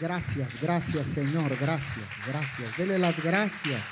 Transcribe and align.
Gracias, 0.00 0.60
gracias 0.60 1.06
Señor, 1.06 1.56
gracias, 1.60 2.06
gracias. 2.26 2.76
Dele 2.76 2.98
las 2.98 3.22
gracias. 3.22 3.82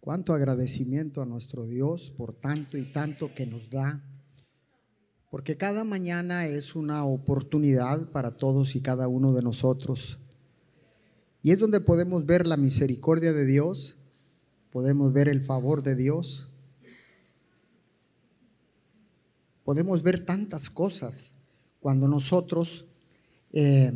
Cuánto 0.00 0.34
agradecimiento 0.34 1.22
a 1.22 1.26
nuestro 1.26 1.64
Dios 1.64 2.10
por 2.10 2.34
tanto 2.34 2.76
y 2.76 2.90
tanto 2.90 3.34
que 3.34 3.46
nos 3.46 3.70
da, 3.70 4.02
porque 5.30 5.56
cada 5.56 5.84
mañana 5.84 6.46
es 6.46 6.74
una 6.74 7.04
oportunidad 7.04 8.10
para 8.10 8.32
todos 8.32 8.74
y 8.74 8.82
cada 8.82 9.06
uno 9.06 9.32
de 9.32 9.42
nosotros. 9.42 10.18
Y 11.40 11.52
es 11.52 11.58
donde 11.58 11.80
podemos 11.80 12.26
ver 12.26 12.46
la 12.46 12.56
misericordia 12.56 13.32
de 13.32 13.46
Dios, 13.46 13.96
podemos 14.70 15.12
ver 15.12 15.28
el 15.28 15.40
favor 15.40 15.82
de 15.82 15.94
Dios, 15.94 16.51
podemos 19.64 20.02
ver 20.02 20.24
tantas 20.24 20.70
cosas 20.70 21.32
cuando 21.80 22.08
nosotros 22.08 22.84
eh, 23.52 23.92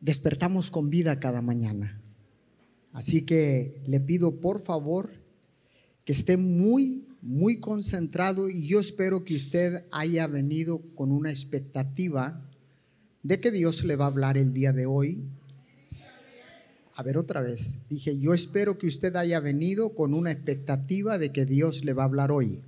despertamos 0.00 0.70
con 0.70 0.90
vida 0.90 1.18
cada 1.18 1.42
mañana. 1.42 2.00
Así 2.92 3.24
que 3.24 3.82
le 3.86 4.00
pido 4.00 4.40
por 4.40 4.60
favor 4.60 5.10
que 6.04 6.12
esté 6.12 6.36
muy, 6.36 7.08
muy 7.22 7.58
concentrado 7.58 8.48
y 8.50 8.66
yo 8.66 8.80
espero 8.80 9.24
que 9.24 9.36
usted 9.36 9.84
haya 9.92 10.26
venido 10.26 10.80
con 10.94 11.12
una 11.12 11.30
expectativa 11.30 12.48
de 13.22 13.40
que 13.40 13.50
Dios 13.50 13.84
le 13.84 13.96
va 13.96 14.04
a 14.04 14.08
hablar 14.08 14.36
el 14.36 14.52
día 14.52 14.72
de 14.72 14.86
hoy. 14.86 15.24
A 16.94 17.02
ver 17.02 17.16
otra 17.16 17.40
vez, 17.40 17.88
dije, 17.88 18.18
yo 18.18 18.34
espero 18.34 18.76
que 18.76 18.86
usted 18.86 19.16
haya 19.16 19.40
venido 19.40 19.94
con 19.94 20.12
una 20.12 20.30
expectativa 20.30 21.18
de 21.18 21.32
que 21.32 21.46
Dios 21.46 21.84
le 21.84 21.94
va 21.94 22.02
a 22.02 22.06
hablar 22.06 22.30
hoy. 22.30 22.60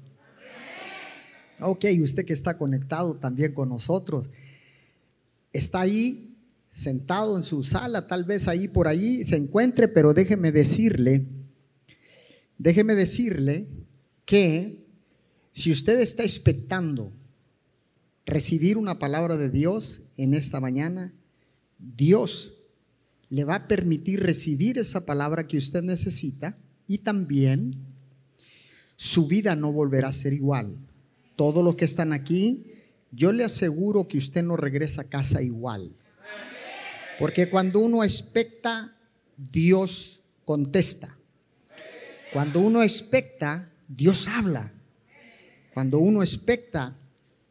Ok, 1.60 1.84
usted 2.02 2.24
que 2.24 2.32
está 2.32 2.58
conectado 2.58 3.16
también 3.16 3.52
con 3.52 3.68
nosotros, 3.68 4.28
está 5.52 5.82
ahí 5.82 6.36
sentado 6.70 7.36
en 7.36 7.44
su 7.44 7.62
sala, 7.62 8.08
tal 8.08 8.24
vez 8.24 8.48
ahí 8.48 8.66
por 8.66 8.88
ahí 8.88 9.22
se 9.22 9.36
encuentre, 9.36 9.86
pero 9.86 10.12
déjeme 10.12 10.50
decirle, 10.50 11.26
déjeme 12.58 12.96
decirle 12.96 13.68
que 14.24 14.84
si 15.52 15.70
usted 15.70 16.00
está 16.00 16.24
expectando 16.24 17.12
recibir 18.26 18.76
una 18.76 18.98
palabra 18.98 19.36
de 19.36 19.50
Dios 19.50 20.00
en 20.16 20.34
esta 20.34 20.58
mañana, 20.58 21.14
Dios 21.78 22.54
le 23.30 23.44
va 23.44 23.56
a 23.56 23.68
permitir 23.68 24.20
recibir 24.20 24.78
esa 24.78 25.06
palabra 25.06 25.46
que 25.46 25.58
usted 25.58 25.82
necesita 25.82 26.56
y 26.88 26.98
también 26.98 27.76
su 28.96 29.28
vida 29.28 29.54
no 29.54 29.72
volverá 29.72 30.08
a 30.08 30.12
ser 30.12 30.32
igual. 30.32 30.76
Todos 31.36 31.64
los 31.64 31.74
que 31.74 31.84
están 31.84 32.12
aquí, 32.12 32.72
yo 33.10 33.32
le 33.32 33.44
aseguro 33.44 34.08
que 34.08 34.18
usted 34.18 34.42
no 34.42 34.56
regresa 34.56 35.02
a 35.02 35.08
casa 35.08 35.42
igual. 35.42 35.92
Porque 37.18 37.48
cuando 37.48 37.78
uno 37.80 38.02
expecta, 38.02 38.96
Dios 39.36 40.20
contesta. 40.44 41.16
Cuando 42.32 42.60
uno 42.60 42.82
expecta, 42.82 43.70
Dios 43.88 44.26
habla. 44.28 44.72
Cuando 45.72 45.98
uno 45.98 46.22
expecta, 46.22 46.96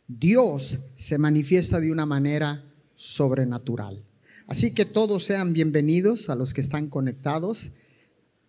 Dios 0.07 0.79
se 0.95 1.17
manifiesta 1.17 1.79
de 1.79 1.91
una 1.91 2.05
manera 2.05 2.63
sobrenatural. 2.95 4.03
Así 4.47 4.73
que 4.73 4.85
todos 4.85 5.23
sean 5.23 5.53
bienvenidos 5.53 6.29
a 6.29 6.35
los 6.35 6.53
que 6.53 6.61
están 6.61 6.89
conectados 6.89 7.71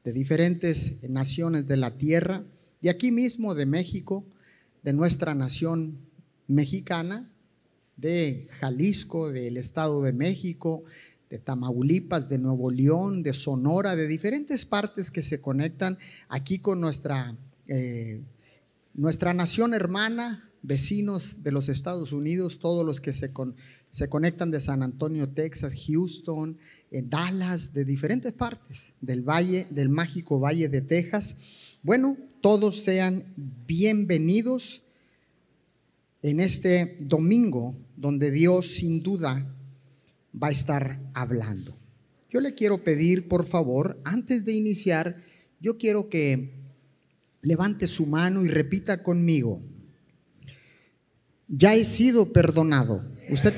de 0.03 0.13
diferentes 0.13 1.09
naciones 1.09 1.67
de 1.67 1.77
la 1.77 1.97
tierra, 1.97 2.45
de 2.83 2.91
aquí 2.91 3.11
mismo 3.11 3.55
de 3.55 3.67
México, 3.67 4.25
de 4.85 4.93
nuestra 4.93 5.35
nación 5.35 5.99
mexicana, 6.47 7.31
de 7.97 8.49
Jalisco, 8.61 9.33
del 9.33 9.57
Estado 9.57 10.03
de 10.03 10.13
México, 10.13 10.85
de 11.31 11.39
Tamaulipas, 11.39 12.29
de 12.29 12.39
Nuevo 12.39 12.71
León, 12.71 13.23
de 13.23 13.33
Sonora, 13.33 13.97
de 13.97 14.07
diferentes 14.07 14.67
partes 14.67 15.11
que 15.11 15.23
se 15.23 15.41
conectan 15.41 15.99
aquí 16.29 16.59
con 16.59 16.81
nuestra, 16.81 17.37
eh, 17.67 18.21
nuestra 18.93 19.33
nación 19.33 19.73
hermana, 19.73 20.51
vecinos 20.63 21.43
de 21.43 21.53
los 21.53 21.69
Estados 21.69 22.13
Unidos, 22.13 22.59
todos 22.59 22.85
los 22.85 23.01
que 23.01 23.13
se, 23.13 23.31
se 23.91 24.09
conectan 24.09 24.51
de 24.51 24.61
San 24.61 24.83
Antonio, 24.83 25.29
Texas, 25.31 25.75
Houston, 25.87 26.59
eh, 26.91 27.03
Dallas, 27.03 27.73
de 27.73 27.85
diferentes 27.85 28.33
partes 28.35 28.95
del 29.01 29.23
valle, 29.23 29.67
del 29.71 29.89
mágico 29.89 30.41
valle 30.41 30.69
de 30.69 30.83
Texas. 30.83 31.37
Bueno, 31.83 32.17
todos 32.45 32.83
sean 32.83 33.25
bienvenidos 33.67 34.83
en 36.21 36.41
este 36.41 36.99
domingo 37.01 37.75
donde 37.97 38.31
Dios 38.31 38.67
sin 38.67 39.03
duda 39.03 39.43
va 40.31 40.49
a 40.49 40.51
estar 40.51 41.01
hablando. 41.15 41.75
Yo 42.31 42.43
le 42.43 42.55
quiero 42.55 42.85
pedir, 42.85 43.29
por 43.29 43.47
favor, 43.47 43.99
antes 44.05 44.45
de 44.45 44.53
iniciar, 44.53 45.17
yo 45.59 45.79
quiero 45.79 46.11
que 46.11 46.51
levante 47.41 47.87
su 47.87 48.05
mano 48.05 48.45
y 48.45 48.49
repita 48.49 49.03
conmigo. 49.03 49.63
Ya 51.49 51.75
he 51.75 51.87
sido 51.87 52.31
perdonado. 52.31 53.03
Usted, 53.31 53.55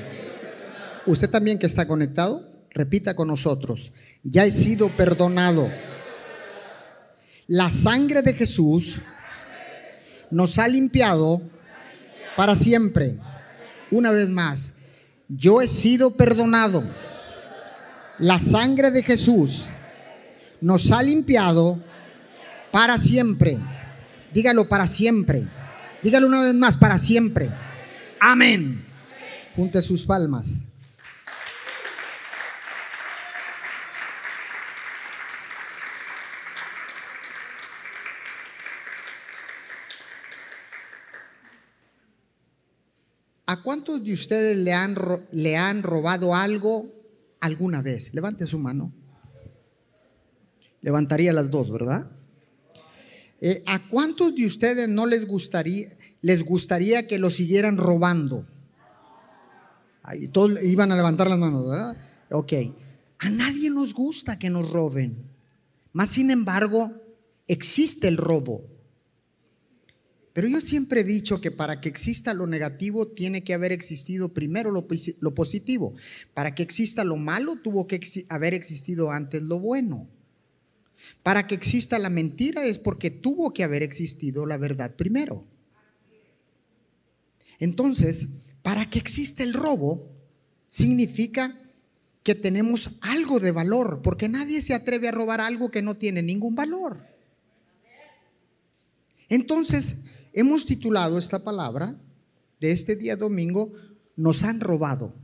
usted 1.07 1.29
también 1.29 1.59
que 1.59 1.65
está 1.65 1.85
conectado, 1.89 2.41
repita 2.69 3.17
con 3.17 3.27
nosotros. 3.27 3.91
Ya 4.23 4.45
he 4.45 4.51
sido 4.53 4.87
perdonado. 4.87 5.69
La 7.47 7.69
sangre 7.69 8.21
de 8.21 8.33
Jesús 8.33 8.97
nos 10.29 10.59
ha 10.59 10.67
limpiado 10.67 11.41
para 12.35 12.55
siempre. 12.55 13.17
Una 13.89 14.11
vez 14.11 14.27
más, 14.27 14.73
yo 15.29 15.61
he 15.61 15.67
sido 15.67 16.15
perdonado. 16.15 16.83
La 18.19 18.37
sangre 18.37 18.91
de 18.91 19.01
Jesús 19.01 19.65
nos 20.59 20.91
ha 20.91 21.01
limpiado 21.01 21.81
para 22.71 22.97
siempre. 22.97 23.57
Dígalo 24.33 24.67
para 24.67 24.85
siempre. 24.85 25.47
Dígalo 26.03 26.27
una 26.27 26.41
vez 26.41 26.53
más, 26.53 26.75
para 26.75 26.97
siempre. 26.97 27.49
Amén. 28.19 28.83
Junte 29.55 29.81
sus 29.81 30.05
palmas. 30.05 30.66
¿A 43.47 43.61
cuántos 43.63 44.03
de 44.03 44.11
ustedes 44.11 44.57
le 44.57 44.73
han, 44.73 44.95
le 45.31 45.55
han 45.55 45.81
robado 45.81 46.35
algo 46.35 46.85
alguna 47.39 47.81
vez? 47.81 48.13
Levante 48.13 48.45
su 48.45 48.59
mano. 48.59 48.93
Levantaría 50.81 51.31
las 51.31 51.49
dos, 51.49 51.71
¿verdad? 51.71 52.11
Eh, 53.39 53.63
¿A 53.65 53.87
cuántos 53.87 54.35
de 54.35 54.45
ustedes 54.45 54.89
no 54.89 55.05
les 55.05 55.25
gustaría, 55.27 55.87
les 56.21 56.43
gustaría 56.43 57.07
que 57.07 57.19
lo 57.19 57.29
siguieran 57.29 57.77
robando? 57.77 58.45
Ahí, 60.03 60.27
todos 60.27 60.61
iban 60.63 60.91
a 60.91 60.97
levantar 60.97 61.29
las 61.29 61.39
manos, 61.39 61.69
¿verdad? 61.69 61.97
Ok. 62.31 62.53
A 63.19 63.29
nadie 63.29 63.69
nos 63.69 63.93
gusta 63.93 64.37
que 64.37 64.49
nos 64.49 64.69
roben. 64.69 65.25
Más 65.93 66.09
sin 66.09 66.31
embargo, 66.31 66.91
existe 67.47 68.09
el 68.09 68.17
robo. 68.17 68.76
Pero 70.37 70.49
yo 70.49 70.61
siempre 70.61 71.01
he 71.01 71.03
dicho 71.03 71.41
que 71.41 71.49
para 71.49 71.81
que 71.81 71.89
exista 71.89 72.31
lo 72.35 72.45
negativo 72.45 73.07
tiene 73.07 73.43
que 73.43 73.55
haber 73.55 73.71
existido 73.71 74.35
primero 74.35 74.69
lo, 74.69 75.33
positivo. 75.33 75.95
Para 76.35 76.53
que 76.53 76.61
exista 76.61 77.03
lo 77.03 77.15
malo 77.15 77.55
tuvo 77.55 77.87
que 77.87 77.99
haber 78.29 78.53
existido 78.53 79.09
antes 79.09 79.41
lo 79.41 79.59
bueno. 79.59 80.07
Para 81.23 81.47
que 81.47 81.55
exista 81.55 81.97
la 81.97 82.11
mentira 82.11 82.67
es 82.67 82.77
porque 82.77 83.09
tuvo 83.09 83.51
que 83.51 83.63
haber 83.63 83.81
existido 83.81 84.45
la 84.45 84.57
verdad 84.57 84.95
primero. 84.95 85.43
Entonces, 87.57 88.27
para 88.61 88.87
que 88.87 88.99
exista 88.99 89.41
el 89.41 89.53
robo, 89.55 90.07
significa 90.69 91.59
que 92.21 92.35
tenemos 92.35 92.91
algo 93.01 93.39
de 93.39 93.49
valor, 93.49 94.03
porque 94.03 94.29
nadie 94.29 94.61
se 94.61 94.75
atreve 94.75 95.07
a 95.07 95.13
robar 95.13 95.41
algo 95.41 95.71
que 95.71 95.81
no 95.81 95.95
tiene 95.95 96.21
ningún 96.21 96.53
valor. 96.53 97.03
Entonces, 99.29 100.03
Hemos 100.37 100.67
titulado 100.67 101.17
esta 101.17 101.43
palabra 101.43 101.99
de 102.59 102.69
este 102.69 102.95
día 102.95 103.15
domingo, 103.15 103.73
nos 104.15 104.43
han 104.43 104.59
robado. 104.59 105.15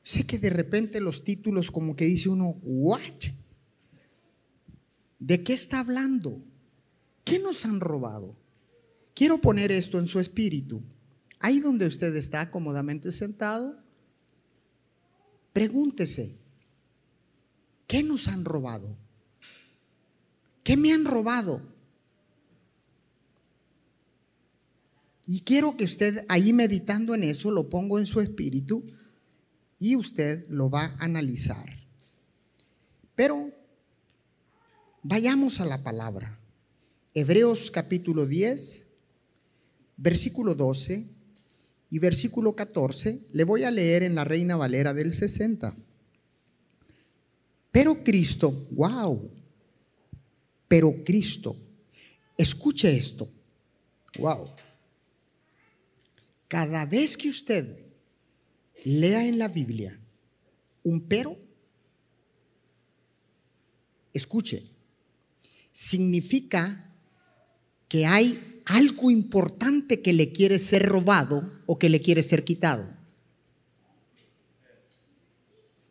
Sé 0.00 0.24
que 0.28 0.38
de 0.38 0.48
repente 0.48 1.00
los 1.00 1.24
títulos 1.24 1.72
como 1.72 1.96
que 1.96 2.04
dice 2.04 2.28
uno, 2.28 2.50
¿what? 2.62 3.00
¿De 5.18 5.42
qué 5.42 5.54
está 5.54 5.80
hablando? 5.80 6.40
¿Qué 7.24 7.40
nos 7.40 7.64
han 7.64 7.80
robado? 7.80 8.36
Quiero 9.12 9.38
poner 9.38 9.72
esto 9.72 9.98
en 9.98 10.06
su 10.06 10.20
espíritu. 10.20 10.80
Ahí 11.40 11.58
donde 11.58 11.86
usted 11.86 12.14
está 12.14 12.48
cómodamente 12.48 13.10
sentado, 13.10 13.76
pregúntese, 15.52 16.38
¿qué 17.88 18.04
nos 18.04 18.28
han 18.28 18.44
robado? 18.44 18.96
¿Qué 20.62 20.76
me 20.76 20.92
han 20.92 21.04
robado? 21.04 21.79
Y 25.32 25.42
quiero 25.42 25.76
que 25.76 25.84
usted 25.84 26.24
ahí 26.28 26.52
meditando 26.52 27.14
en 27.14 27.22
eso 27.22 27.52
lo 27.52 27.68
pongo 27.68 28.00
en 28.00 28.06
su 28.06 28.18
espíritu 28.18 28.82
y 29.78 29.94
usted 29.94 30.44
lo 30.48 30.68
va 30.68 30.86
a 30.86 31.04
analizar. 31.04 31.72
Pero 33.14 33.48
vayamos 35.04 35.60
a 35.60 35.66
la 35.66 35.84
palabra. 35.84 36.36
Hebreos 37.14 37.70
capítulo 37.70 38.26
10, 38.26 38.86
versículo 39.98 40.56
12 40.56 41.06
y 41.90 41.98
versículo 42.00 42.56
14. 42.56 43.28
Le 43.32 43.44
voy 43.44 43.62
a 43.62 43.70
leer 43.70 44.02
en 44.02 44.16
la 44.16 44.24
Reina 44.24 44.56
Valera 44.56 44.92
del 44.94 45.12
60. 45.12 45.76
Pero 47.70 48.02
Cristo, 48.02 48.66
wow, 48.72 49.30
pero 50.66 50.92
Cristo, 51.04 51.54
escuche 52.36 52.96
esto, 52.96 53.28
wow. 54.18 54.48
Cada 56.50 56.84
vez 56.84 57.16
que 57.16 57.28
usted 57.28 57.64
lea 58.82 59.24
en 59.24 59.38
la 59.38 59.46
Biblia 59.46 59.96
un 60.82 61.06
pero, 61.06 61.36
escuche, 64.12 64.64
significa 65.70 66.92
que 67.88 68.04
hay 68.04 68.62
algo 68.64 69.12
importante 69.12 70.02
que 70.02 70.12
le 70.12 70.32
quiere 70.32 70.58
ser 70.58 70.86
robado 70.86 71.62
o 71.66 71.78
que 71.78 71.88
le 71.88 72.00
quiere 72.00 72.20
ser 72.20 72.42
quitado. 72.42 72.98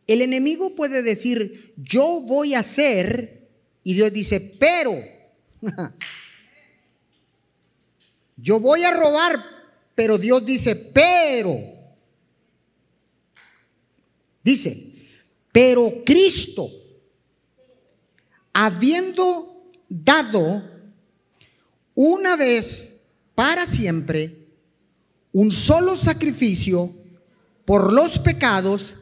El 0.07 0.21
enemigo 0.21 0.75
puede 0.75 1.03
decir, 1.03 1.73
yo 1.77 2.19
voy 2.27 2.53
a 2.53 2.59
hacer, 2.59 3.49
y 3.81 3.93
Dios 3.93 4.11
dice, 4.11 4.57
pero, 4.59 4.91
yo 8.35 8.59
voy 8.59 8.83
a 8.83 8.91
robar, 8.91 9.58
pero 9.99 10.17
Dios 10.17 10.45
dice, 10.45 10.77
pero, 10.77 11.59
dice, 14.41 14.95
pero 15.51 15.91
Cristo, 16.05 16.69
habiendo 18.53 19.69
dado 19.89 20.63
una 21.95 22.37
vez 22.37 22.95
para 23.35 23.65
siempre 23.65 24.47
un 25.33 25.51
solo 25.51 25.97
sacrificio 25.97 26.89
por 27.65 27.91
los 27.91 28.19
pecados, 28.19 28.95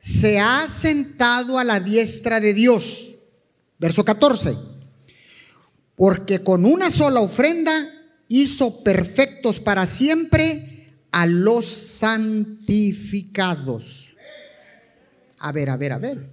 se 0.00 0.40
ha 0.40 0.68
sentado 0.68 1.56
a 1.56 1.62
la 1.62 1.78
diestra 1.78 2.40
de 2.40 2.52
Dios. 2.52 3.10
Verso 3.78 4.04
14. 4.04 4.56
Porque 5.94 6.42
con 6.42 6.64
una 6.64 6.90
sola 6.90 7.20
ofrenda 7.20 7.88
hizo 8.40 8.82
perfectos 8.82 9.60
para 9.60 9.84
siempre 9.84 10.86
a 11.10 11.26
los 11.26 11.66
santificados. 11.66 14.16
A 15.38 15.52
ver, 15.52 15.68
a 15.68 15.76
ver, 15.76 15.92
a 15.92 15.98
ver. 15.98 16.30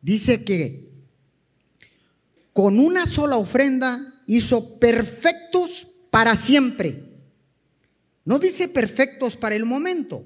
Dice 0.00 0.44
que 0.44 0.88
con 2.52 2.78
una 2.78 3.06
sola 3.06 3.38
ofrenda 3.38 4.22
hizo 4.28 4.78
perfectos 4.78 5.88
para 6.10 6.36
siempre. 6.36 7.10
No 8.24 8.38
dice 8.38 8.68
perfectos 8.68 9.34
para 9.34 9.56
el 9.56 9.64
momento. 9.64 10.24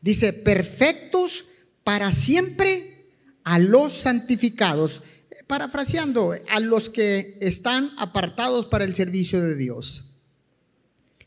Dice, 0.00 0.32
perfectos 0.32 1.44
para 1.84 2.10
siempre 2.12 3.10
a 3.44 3.58
los 3.58 3.92
santificados. 3.92 5.02
Parafraseando, 5.46 6.34
a 6.48 6.60
los 6.60 6.90
que 6.90 7.36
están 7.40 7.90
apartados 7.98 8.66
para 8.66 8.84
el 8.84 8.94
servicio 8.94 9.40
de 9.40 9.56
Dios. 9.56 10.16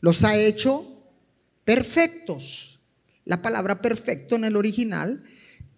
Los 0.00 0.24
ha 0.24 0.36
hecho 0.36 0.84
perfectos. 1.64 2.80
La 3.24 3.42
palabra 3.42 3.80
perfecto 3.80 4.36
en 4.36 4.44
el 4.44 4.56
original 4.56 5.22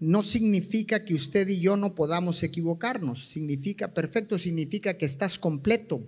no 0.00 0.22
significa 0.22 1.04
que 1.04 1.14
usted 1.14 1.48
y 1.48 1.60
yo 1.60 1.76
no 1.76 1.94
podamos 1.94 2.42
equivocarnos. 2.42 3.28
Significa 3.28 3.92
perfecto, 3.92 4.38
significa 4.38 4.96
que 4.98 5.06
estás 5.06 5.38
completo. 5.38 6.02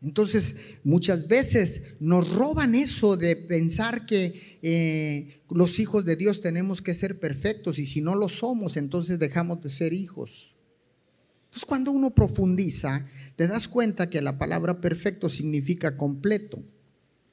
Entonces, 0.00 0.54
muchas 0.84 1.26
veces 1.26 1.96
nos 1.98 2.28
roban 2.32 2.74
eso 2.74 3.16
de 3.16 3.34
pensar 3.34 4.06
que 4.06 4.47
eh, 4.62 5.42
los 5.50 5.78
hijos 5.78 6.04
de 6.04 6.16
Dios 6.16 6.40
tenemos 6.40 6.82
que 6.82 6.94
ser 6.94 7.20
perfectos 7.20 7.78
y 7.78 7.86
si 7.86 8.00
no 8.00 8.14
lo 8.14 8.28
somos, 8.28 8.76
entonces 8.76 9.18
dejamos 9.18 9.62
de 9.62 9.68
ser 9.68 9.92
hijos. 9.92 10.56
Entonces, 11.44 11.64
cuando 11.64 11.92
uno 11.92 12.14
profundiza, 12.14 13.06
te 13.36 13.46
das 13.46 13.68
cuenta 13.68 14.10
que 14.10 14.20
la 14.20 14.38
palabra 14.38 14.80
perfecto 14.80 15.28
significa 15.28 15.96
completo. 15.96 16.62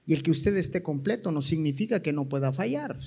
Y 0.05 0.13
el 0.13 0.23
que 0.23 0.31
usted 0.31 0.55
esté 0.55 0.83
completo 0.83 1.31
no 1.31 1.41
significa 1.41 2.01
que 2.01 2.13
no 2.13 2.29
pueda 2.29 2.53
fallar. 2.53 2.97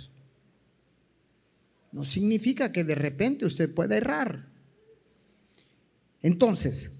No 1.93 2.05
significa 2.05 2.73
que 2.73 2.85
de 2.85 2.95
repente 2.95 3.47
usted 3.47 3.73
pueda 3.73 3.97
errar. 3.97 4.49
Entonces, 6.21 6.91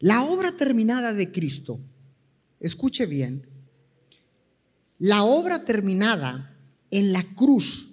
la 0.00 0.24
obra 0.24 0.56
terminada 0.56 1.14
de 1.14 1.30
Cristo, 1.30 1.80
escuche 2.60 3.06
bien, 3.06 3.46
la 4.98 5.24
obra 5.24 5.64
terminada 5.64 6.56
en 6.90 7.12
la 7.12 7.22
cruz, 7.22 7.88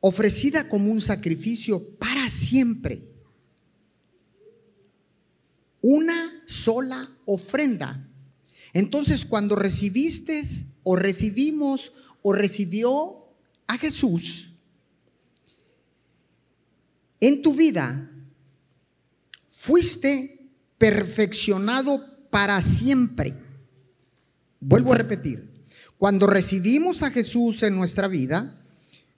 ofrecida 0.00 0.68
como 0.68 0.90
un 0.90 1.00
sacrificio 1.00 1.80
para 1.98 2.28
siempre, 2.28 3.02
una 5.80 6.30
sola 6.46 7.10
ofrenda. 7.24 8.08
Entonces, 8.72 9.24
cuando 9.24 9.56
recibiste 9.56 10.42
o 10.82 10.96
recibimos 10.96 11.92
o 12.22 12.32
recibió 12.32 13.28
a 13.66 13.78
Jesús 13.78 14.48
en 17.20 17.42
tu 17.42 17.54
vida, 17.54 18.10
fuiste 19.48 20.50
perfeccionado 20.78 22.00
para 22.30 22.60
siempre. 22.60 23.32
Vuelvo 24.64 24.92
a 24.92 24.96
repetir, 24.96 25.66
cuando 25.98 26.28
recibimos 26.28 27.02
a 27.02 27.10
Jesús 27.10 27.64
en 27.64 27.74
nuestra 27.74 28.06
vida, 28.06 28.64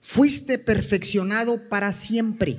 fuiste 0.01 0.57
perfeccionado 0.57 1.69
para 1.69 1.91
siempre. 1.91 2.57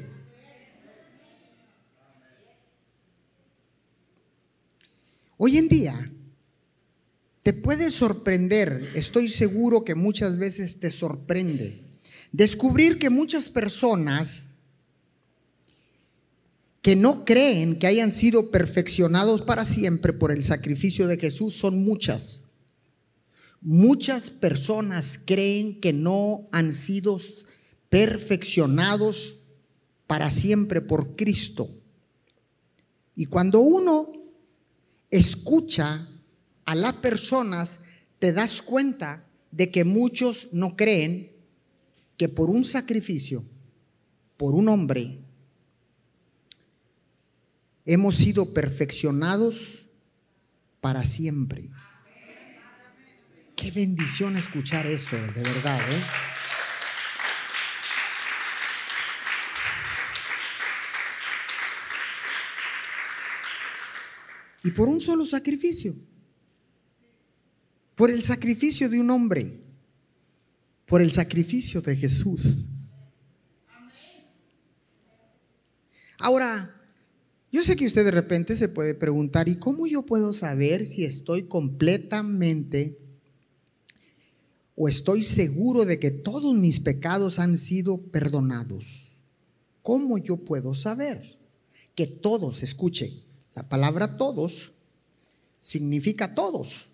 Hoy 5.36 5.56
en 5.58 5.66
día, 5.66 6.12
te 7.42 7.52
puede 7.52 7.90
sorprender, 7.90 8.92
estoy 8.94 9.28
seguro 9.30 9.84
que 9.84 9.96
muchas 9.96 10.38
veces 10.38 10.78
te 10.78 10.92
sorprende, 10.92 11.82
descubrir 12.30 13.00
que 13.00 13.10
muchas 13.10 13.50
personas 13.50 14.50
que 16.82 16.94
no 16.94 17.24
creen 17.24 17.80
que 17.80 17.88
hayan 17.88 18.12
sido 18.12 18.52
perfeccionados 18.52 19.42
para 19.42 19.64
siempre 19.64 20.12
por 20.12 20.30
el 20.30 20.44
sacrificio 20.44 21.08
de 21.08 21.18
Jesús 21.18 21.54
son 21.54 21.82
muchas. 21.82 22.45
Muchas 23.68 24.30
personas 24.30 25.18
creen 25.26 25.80
que 25.80 25.92
no 25.92 26.46
han 26.52 26.72
sido 26.72 27.18
perfeccionados 27.88 29.40
para 30.06 30.30
siempre 30.30 30.80
por 30.80 31.16
Cristo. 31.16 31.68
Y 33.16 33.26
cuando 33.26 33.58
uno 33.58 34.06
escucha 35.10 36.08
a 36.64 36.74
las 36.76 36.92
personas, 36.92 37.80
te 38.20 38.32
das 38.32 38.62
cuenta 38.62 39.26
de 39.50 39.72
que 39.72 39.82
muchos 39.82 40.46
no 40.52 40.76
creen 40.76 41.32
que 42.16 42.28
por 42.28 42.50
un 42.50 42.62
sacrificio, 42.62 43.42
por 44.36 44.54
un 44.54 44.68
hombre, 44.68 45.18
hemos 47.84 48.14
sido 48.14 48.54
perfeccionados 48.54 49.86
para 50.80 51.04
siempre. 51.04 51.68
Qué 53.56 53.70
bendición 53.70 54.36
escuchar 54.36 54.86
eso, 54.86 55.16
de 55.16 55.42
verdad. 55.42 55.80
¿eh? 55.90 56.02
Y 64.62 64.70
por 64.72 64.88
un 64.88 65.00
solo 65.00 65.24
sacrificio. 65.24 65.94
Por 67.94 68.10
el 68.10 68.22
sacrificio 68.22 68.90
de 68.90 69.00
un 69.00 69.10
hombre. 69.10 69.58
Por 70.84 71.00
el 71.00 71.10
sacrificio 71.10 71.80
de 71.80 71.96
Jesús. 71.96 72.66
Ahora, 76.18 76.78
yo 77.50 77.62
sé 77.62 77.74
que 77.74 77.86
usted 77.86 78.04
de 78.04 78.10
repente 78.10 78.54
se 78.54 78.68
puede 78.68 78.94
preguntar, 78.94 79.48
¿y 79.48 79.56
cómo 79.56 79.86
yo 79.86 80.02
puedo 80.02 80.34
saber 80.34 80.84
si 80.84 81.04
estoy 81.04 81.44
completamente 81.48 83.05
o 84.76 84.88
estoy 84.88 85.22
seguro 85.22 85.84
de 85.84 85.98
que 85.98 86.10
todos 86.10 86.54
mis 86.54 86.78
pecados 86.78 87.38
han 87.38 87.56
sido 87.56 87.98
perdonados? 88.12 89.16
¿Cómo 89.82 90.18
yo 90.18 90.36
puedo 90.36 90.74
saber 90.74 91.38
que 91.94 92.06
todos, 92.06 92.62
escuche, 92.62 93.24
La 93.54 93.66
palabra 93.66 94.18
todos 94.18 94.72
significa 95.58 96.34
todos. 96.34 96.88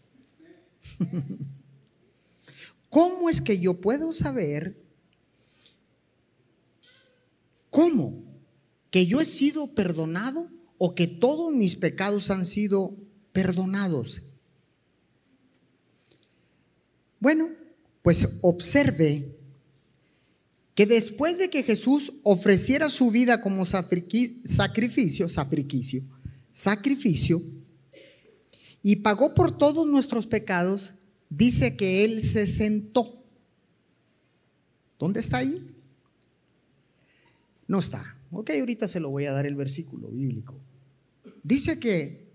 ¿Cómo 2.88 3.28
es 3.28 3.40
que 3.40 3.58
yo 3.58 3.80
puedo 3.80 4.12
saber 4.12 4.80
cómo 7.70 8.22
que 8.90 9.06
yo 9.06 9.20
he 9.20 9.24
sido 9.24 9.74
perdonado 9.74 10.48
o 10.78 10.94
que 10.94 11.08
todos 11.08 11.52
mis 11.52 11.74
pecados 11.74 12.30
han 12.30 12.46
sido 12.46 12.94
perdonados? 13.32 14.22
Bueno, 17.18 17.48
pues 18.02 18.38
observe 18.42 19.38
que 20.74 20.86
después 20.86 21.38
de 21.38 21.50
que 21.50 21.62
Jesús 21.62 22.12
ofreciera 22.22 22.88
su 22.88 23.10
vida 23.10 23.40
como 23.40 23.66
sacrificio, 23.66 25.28
sacrificio, 25.28 26.02
sacrificio, 26.50 27.40
y 28.82 28.96
pagó 28.96 29.34
por 29.34 29.56
todos 29.56 29.86
nuestros 29.86 30.26
pecados, 30.26 30.94
dice 31.30 31.76
que 31.76 32.04
Él 32.04 32.20
se 32.20 32.46
sentó. 32.46 33.24
¿Dónde 34.98 35.20
está 35.20 35.38
ahí? 35.38 35.60
No 37.68 37.78
está. 37.78 38.16
Ok, 38.32 38.50
ahorita 38.50 38.88
se 38.88 38.98
lo 38.98 39.10
voy 39.10 39.26
a 39.26 39.32
dar 39.32 39.46
el 39.46 39.54
versículo 39.54 40.08
bíblico. 40.08 40.58
Dice 41.44 41.78
que 41.78 42.26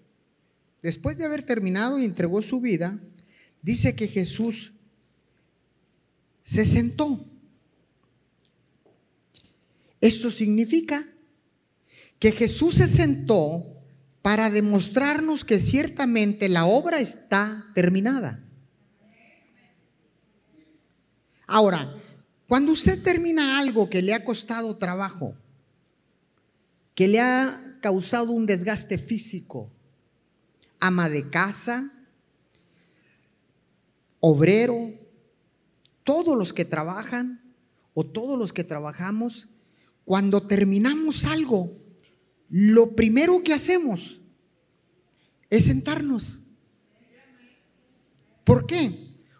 después 0.81 1.17
de 1.17 1.25
haber 1.25 1.43
terminado 1.43 1.99
y 1.99 2.05
entregó 2.05 2.41
su 2.41 2.61
vida, 2.61 2.97
dice 3.61 3.95
que 3.95 4.07
Jesús 4.07 4.73
se 6.47 6.63
sentó. 6.63 7.19
Esto 9.99 10.31
significa 10.31 11.05
que 12.19 12.31
Jesús 12.31 12.75
se 12.75 12.87
sentó 12.87 13.65
para 14.21 14.49
demostrarnos 14.49 15.43
que 15.43 15.59
ciertamente 15.59 16.47
la 16.47 16.65
obra 16.65 17.01
está 17.01 17.65
terminada. 17.75 18.41
Ahora, 21.47 21.93
cuando 22.47 22.71
usted 22.71 23.03
termina 23.03 23.59
algo 23.59 23.89
que 23.89 24.01
le 24.01 24.13
ha 24.13 24.23
costado 24.23 24.77
trabajo, 24.77 25.35
que 26.95 27.09
le 27.09 27.19
ha 27.19 27.77
causado 27.81 28.31
un 28.31 28.45
desgaste 28.45 28.97
físico, 28.97 29.69
ama 30.79 31.09
de 31.09 31.29
casa, 31.29 31.91
obrero, 34.21 35.06
todos 36.07 36.37
los 36.37 36.53
que 36.53 36.63
trabajan 36.63 37.41
o 37.93 38.05
todos 38.05 38.39
los 38.39 38.53
que 38.53 38.63
trabajamos, 38.63 39.49
cuando 40.05 40.41
terminamos 40.41 41.25
algo, 41.25 41.69
lo 42.49 42.95
primero 42.95 43.43
que 43.43 43.53
hacemos 43.53 44.21
es 45.49 45.65
sentarnos. 45.65 46.39
¿Por 48.45 48.65
qué? 48.65 48.89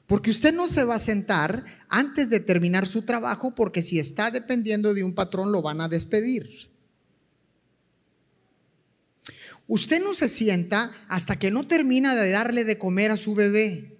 Porque 0.07 0.29
usted 0.29 0.53
no 0.53 0.67
se 0.67 0.83
va 0.83 0.95
a 0.95 0.99
sentar 0.99 1.63
antes 1.87 2.29
de 2.29 2.41
terminar 2.41 2.85
su 2.85 3.03
trabajo 3.03 3.55
porque 3.55 3.81
si 3.81 3.97
está 3.97 4.29
dependiendo 4.29 4.93
de 4.93 5.05
un 5.05 5.15
patrón 5.15 5.53
lo 5.53 5.61
van 5.61 5.79
a 5.79 5.87
despedir. 5.87 6.69
Usted 9.69 10.03
no 10.03 10.13
se 10.13 10.27
sienta 10.27 10.91
hasta 11.07 11.37
que 11.37 11.49
no 11.49 11.65
termina 11.65 12.13
de 12.13 12.31
darle 12.31 12.65
de 12.65 12.77
comer 12.77 13.11
a 13.11 13.17
su 13.17 13.35
bebé. 13.35 13.96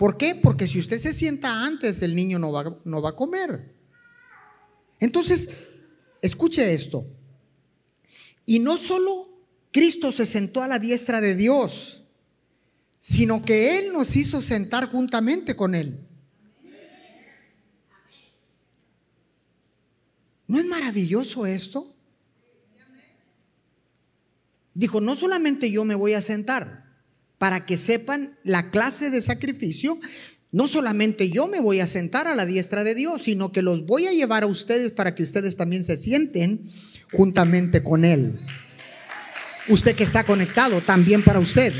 ¿Por 0.00 0.16
qué? 0.16 0.34
Porque 0.34 0.66
si 0.66 0.78
usted 0.78 0.98
se 0.98 1.12
sienta 1.12 1.62
antes, 1.62 2.00
el 2.00 2.16
niño 2.16 2.38
no 2.38 2.50
va, 2.50 2.74
no 2.86 3.02
va 3.02 3.10
a 3.10 3.16
comer. 3.16 3.74
Entonces, 4.98 5.50
escuche 6.22 6.72
esto. 6.72 7.04
Y 8.46 8.60
no 8.60 8.78
solo 8.78 9.28
Cristo 9.70 10.10
se 10.10 10.24
sentó 10.24 10.62
a 10.62 10.68
la 10.68 10.78
diestra 10.78 11.20
de 11.20 11.34
Dios, 11.34 12.04
sino 12.98 13.44
que 13.44 13.78
Él 13.78 13.92
nos 13.92 14.16
hizo 14.16 14.40
sentar 14.40 14.86
juntamente 14.86 15.54
con 15.54 15.74
Él. 15.74 16.08
¿No 20.48 20.58
es 20.58 20.64
maravilloso 20.64 21.44
esto? 21.44 21.94
Dijo, 24.72 25.02
no 25.02 25.14
solamente 25.14 25.70
yo 25.70 25.84
me 25.84 25.94
voy 25.94 26.14
a 26.14 26.22
sentar, 26.22 26.89
para 27.40 27.64
que 27.64 27.78
sepan 27.78 28.36
la 28.44 28.70
clase 28.70 29.08
de 29.08 29.22
sacrificio 29.22 29.98
no 30.52 30.68
solamente 30.68 31.30
yo 31.30 31.46
me 31.46 31.58
voy 31.58 31.80
a 31.80 31.86
sentar 31.86 32.28
a 32.28 32.34
la 32.34 32.44
diestra 32.44 32.84
de 32.84 32.94
Dios, 32.94 33.22
sino 33.22 33.50
que 33.50 33.62
los 33.62 33.86
voy 33.86 34.06
a 34.06 34.12
llevar 34.12 34.42
a 34.42 34.46
ustedes 34.46 34.90
para 34.92 35.14
que 35.14 35.22
ustedes 35.22 35.56
también 35.56 35.82
se 35.82 35.96
sienten 35.96 36.60
juntamente 37.12 37.82
con 37.82 38.04
Él. 38.04 38.38
Usted 39.68 39.96
que 39.96 40.04
está 40.04 40.24
conectado, 40.24 40.82
también 40.82 41.22
para 41.22 41.38
usted. 41.38 41.72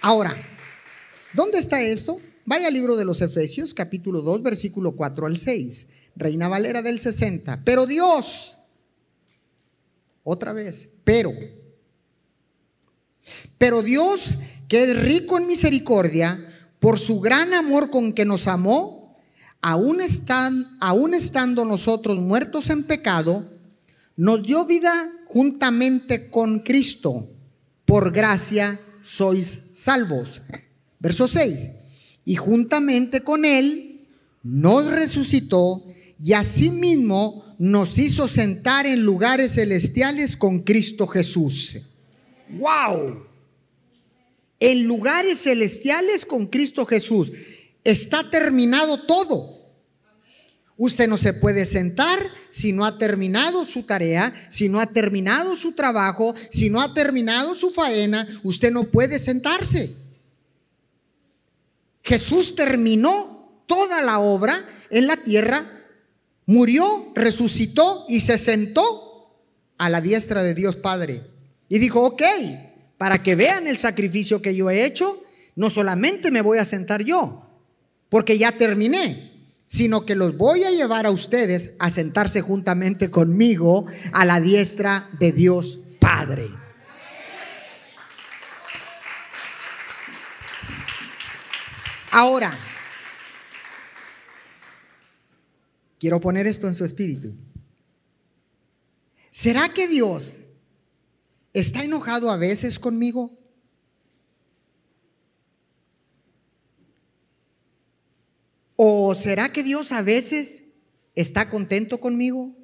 Ahora, 0.00 0.34
¿dónde 1.34 1.58
está 1.58 1.82
esto? 1.82 2.18
Vaya 2.46 2.68
al 2.68 2.74
libro 2.74 2.96
de 2.96 3.04
los 3.04 3.20
Efesios, 3.20 3.74
capítulo 3.74 4.22
2, 4.22 4.42
versículo 4.42 4.92
4 4.92 5.26
al 5.26 5.36
6. 5.36 5.86
Reina 6.16 6.48
Valera 6.48 6.80
del 6.80 6.98
60. 6.98 7.60
Pero 7.62 7.84
Dios, 7.84 8.56
otra 10.22 10.54
vez, 10.54 10.88
pero, 11.04 11.30
pero 13.58 13.82
Dios 13.82 14.38
que 14.68 14.82
es 14.82 14.96
rico 14.96 15.38
en 15.38 15.46
misericordia, 15.46 16.38
por 16.80 16.98
su 16.98 17.20
gran 17.20 17.54
amor 17.54 17.90
con 17.90 18.12
que 18.12 18.24
nos 18.24 18.48
amó, 18.48 19.16
aún, 19.62 20.00
están, 20.00 20.66
aún 20.80 21.14
estando 21.14 21.64
nosotros 21.64 22.18
muertos 22.18 22.70
en 22.70 22.84
pecado, 22.84 23.48
nos 24.16 24.42
dio 24.42 24.64
vida 24.64 24.92
juntamente 25.26 26.30
con 26.30 26.60
Cristo. 26.60 27.28
Por 27.84 28.12
gracia 28.12 28.80
sois 29.02 29.60
salvos. 29.72 30.40
Verso 30.98 31.28
6. 31.28 31.70
Y 32.24 32.36
juntamente 32.36 33.20
con 33.20 33.44
Él 33.44 34.08
nos 34.42 34.86
resucitó 34.86 35.84
y 36.18 36.32
asimismo 36.32 37.44
nos 37.58 37.98
hizo 37.98 38.26
sentar 38.26 38.86
en 38.86 39.02
lugares 39.02 39.52
celestiales 39.52 40.36
con 40.36 40.60
Cristo 40.60 41.06
Jesús. 41.06 41.95
¡Wow! 42.48 43.26
en 44.60 44.86
lugares 44.86 45.42
celestiales 45.42 46.24
con 46.24 46.46
Cristo 46.46 46.86
Jesús. 46.86 47.32
Está 47.84 48.28
terminado 48.30 48.98
todo. 48.98 49.54
Usted 50.78 51.08
no 51.08 51.16
se 51.16 51.32
puede 51.32 51.64
sentar 51.64 52.18
si 52.50 52.72
no 52.72 52.84
ha 52.84 52.98
terminado 52.98 53.64
su 53.64 53.84
tarea, 53.84 54.32
si 54.50 54.68
no 54.68 54.80
ha 54.80 54.86
terminado 54.86 55.56
su 55.56 55.72
trabajo, 55.72 56.34
si 56.50 56.68
no 56.68 56.80
ha 56.80 56.92
terminado 56.92 57.54
su 57.54 57.70
faena. 57.70 58.26
Usted 58.42 58.70
no 58.70 58.84
puede 58.84 59.18
sentarse. 59.18 59.94
Jesús 62.02 62.54
terminó 62.54 63.62
toda 63.66 64.02
la 64.02 64.18
obra 64.18 64.64
en 64.90 65.06
la 65.06 65.16
tierra, 65.16 65.66
murió, 66.44 66.86
resucitó 67.14 68.04
y 68.08 68.20
se 68.20 68.38
sentó 68.38 69.34
a 69.78 69.88
la 69.88 70.00
diestra 70.00 70.42
de 70.42 70.54
Dios 70.54 70.76
Padre. 70.76 71.35
Y 71.68 71.78
dijo, 71.78 72.02
ok, 72.02 72.22
para 72.98 73.22
que 73.22 73.34
vean 73.34 73.66
el 73.66 73.76
sacrificio 73.76 74.40
que 74.40 74.54
yo 74.54 74.70
he 74.70 74.84
hecho, 74.84 75.20
no 75.56 75.70
solamente 75.70 76.30
me 76.30 76.42
voy 76.42 76.58
a 76.58 76.64
sentar 76.64 77.02
yo, 77.02 77.42
porque 78.08 78.38
ya 78.38 78.52
terminé, 78.52 79.32
sino 79.66 80.06
que 80.06 80.14
los 80.14 80.36
voy 80.36 80.64
a 80.64 80.70
llevar 80.70 81.06
a 81.06 81.10
ustedes 81.10 81.72
a 81.78 81.90
sentarse 81.90 82.40
juntamente 82.40 83.10
conmigo 83.10 83.86
a 84.12 84.24
la 84.24 84.40
diestra 84.40 85.08
de 85.18 85.32
Dios 85.32 85.78
Padre. 85.98 86.48
Ahora, 92.12 92.56
quiero 95.98 96.20
poner 96.20 96.46
esto 96.46 96.66
en 96.66 96.74
su 96.74 96.84
espíritu. 96.84 97.34
¿Será 99.30 99.68
que 99.68 99.86
Dios 99.86 100.36
¿Está 101.56 101.82
enojado 101.82 102.30
a 102.30 102.36
veces 102.36 102.78
conmigo? 102.78 103.34
¿O 108.76 109.14
será 109.14 109.50
que 109.50 109.62
Dios 109.62 109.90
a 109.90 110.02
veces 110.02 110.64
está 111.14 111.48
contento 111.48 111.98
conmigo? 111.98 112.54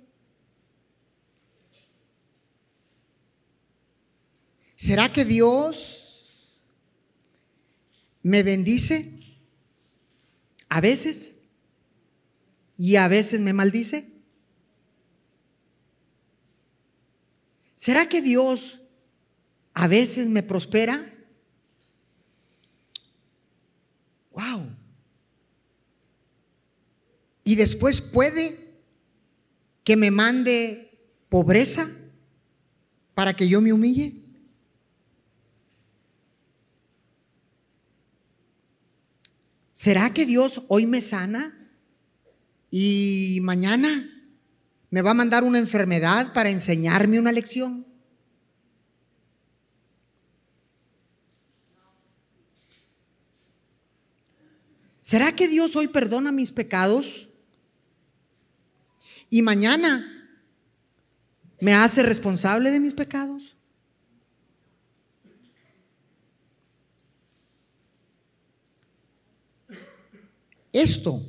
¿Será 4.77 5.11
que 5.11 5.25
Dios 5.25 6.27
me 8.23 8.43
bendice 8.43 9.11
a 10.69 10.83
veces 10.83 11.37
y 12.77 12.97
a 12.97 13.09
veces 13.09 13.41
me 13.41 13.55
maldice? 13.55 14.13
¿Será 17.75 18.07
que 18.07 18.21
Dios 18.21 18.81
a 19.75 19.87
veces 19.87 20.29
me 20.29 20.43
prospera. 20.43 21.01
Wow. 24.33 24.71
Y 27.45 27.57
después 27.57 28.01
puede 28.01 28.59
que 29.85 29.97
me 29.97 30.11
mande 30.11 30.91
pobreza 31.29 31.89
para 33.15 33.35
que 33.35 33.49
yo 33.49 33.61
me 33.61 33.73
humille? 33.73 34.21
¿Será 39.73 40.13
que 40.13 40.27
Dios 40.27 40.63
hoy 40.69 40.87
me 40.87 41.01
sana 41.01 41.53
y 42.71 43.41
mañana 43.43 44.09
me 44.91 45.03
va 45.03 45.11
a 45.11 45.15
mandar 45.15 45.43
una 45.43 45.59
enfermedad 45.59 46.33
para 46.33 46.51
enseñarme 46.51 47.19
una 47.19 47.33
lección? 47.33 47.85
¿Será 55.03 55.33
que 55.33 55.49
Dios 55.49 55.75
hoy 55.75 55.89
perdona 55.89 56.31
mis 56.31 56.53
pecados 56.53 57.29
y 59.29 59.43
mañana 59.43 60.07
me 61.61 61.75
hace 61.75 62.05
responsable 62.05 62.71
de 62.71 62.79
mis 62.79 62.95
pecados? 62.95 63.57
Esto 70.73 71.21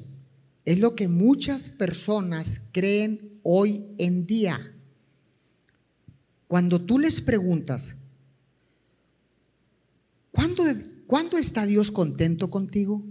es 0.66 0.78
lo 0.78 0.96
que 0.96 1.08
muchas 1.08 1.72
personas 1.72 2.70
creen 2.72 3.20
hoy 3.42 3.96
en 3.98 4.28
día. 4.28 4.62
Cuando 6.48 6.80
tú 6.80 7.00
les 7.00 7.22
preguntas, 7.22 7.96
¿cuándo, 10.32 10.64
¿cuándo, 11.08 11.40
está 11.40 11.66
Dios 11.66 11.90
contento 11.90 12.52
contigo? 12.52 13.04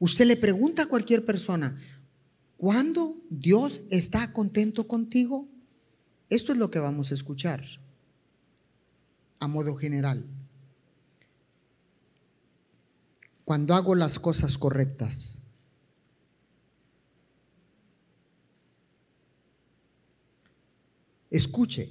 Usted 0.00 0.26
le 0.26 0.36
pregunta 0.36 0.82
a 0.82 0.86
cualquier 0.86 1.24
persona, 1.24 1.76
¿cuándo 2.56 3.16
Dios 3.30 3.82
está 3.90 4.32
contento 4.32 4.86
contigo? 4.86 5.48
Esto 6.30 6.52
es 6.52 6.58
lo 6.58 6.70
que 6.70 6.78
vamos 6.78 7.10
a 7.10 7.14
escuchar 7.14 7.62
a 9.40 9.48
modo 9.48 9.74
general. 9.74 10.24
Cuando 13.44 13.74
hago 13.74 13.94
las 13.94 14.18
cosas 14.18 14.58
correctas. 14.58 15.40
Escuche, 21.30 21.90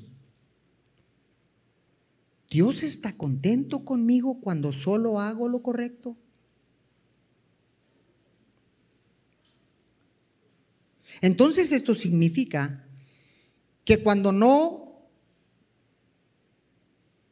¿Dios 2.50 2.84
está 2.84 3.16
contento 3.18 3.84
conmigo 3.84 4.40
cuando 4.40 4.72
solo 4.72 5.20
hago 5.20 5.50
lo 5.50 5.62
correcto? 5.62 6.16
Entonces 11.22 11.72
esto 11.72 11.96
significa 11.96 12.86
que 13.86 14.04
cuando 14.04 14.32
no 14.32 15.10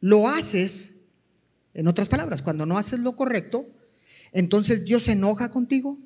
lo 0.00 0.28
haces, 0.28 0.92
en 1.74 1.88
otras 1.88 2.08
palabras, 2.08 2.42
cuando 2.42 2.64
no 2.64 2.78
haces 2.78 3.00
lo 3.00 3.14
correcto, 3.14 3.66
entonces 4.32 4.84
Dios 4.84 5.04
se 5.04 5.12
enoja 5.12 5.50
contigo. 5.50 5.98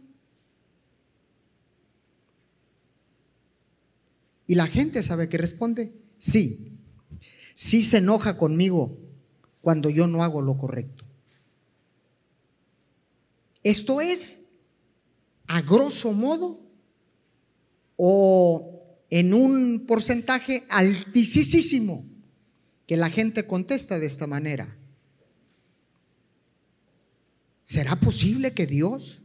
Y 4.47 4.57
la 4.57 4.67
gente 4.67 5.03
sabe 5.03 5.29
que 5.29 5.39
responde, 5.39 5.93
sí, 6.19 6.81
sí 7.55 7.83
se 7.83 7.99
enoja 7.99 8.37
conmigo 8.37 8.97
cuando 9.61 9.91
yo 9.91 10.07
no 10.07 10.25
hago 10.25 10.43
lo 10.43 10.59
correcto. 10.59 11.05
Esto 13.63 14.01
es, 14.01 14.49
a 15.47 15.61
grosso 15.61 16.13
modo, 16.13 16.59
o 18.03 19.05
en 19.11 19.35
un 19.35 19.85
porcentaje 19.87 20.65
altísimo 20.71 22.03
que 22.87 22.97
la 22.97 23.11
gente 23.11 23.47
contesta 23.47 23.99
de 23.99 24.07
esta 24.07 24.27
manera. 24.27 24.75
¿Será 27.63 27.97
posible 27.97 28.53
que 28.53 28.67
Dios 28.67 29.21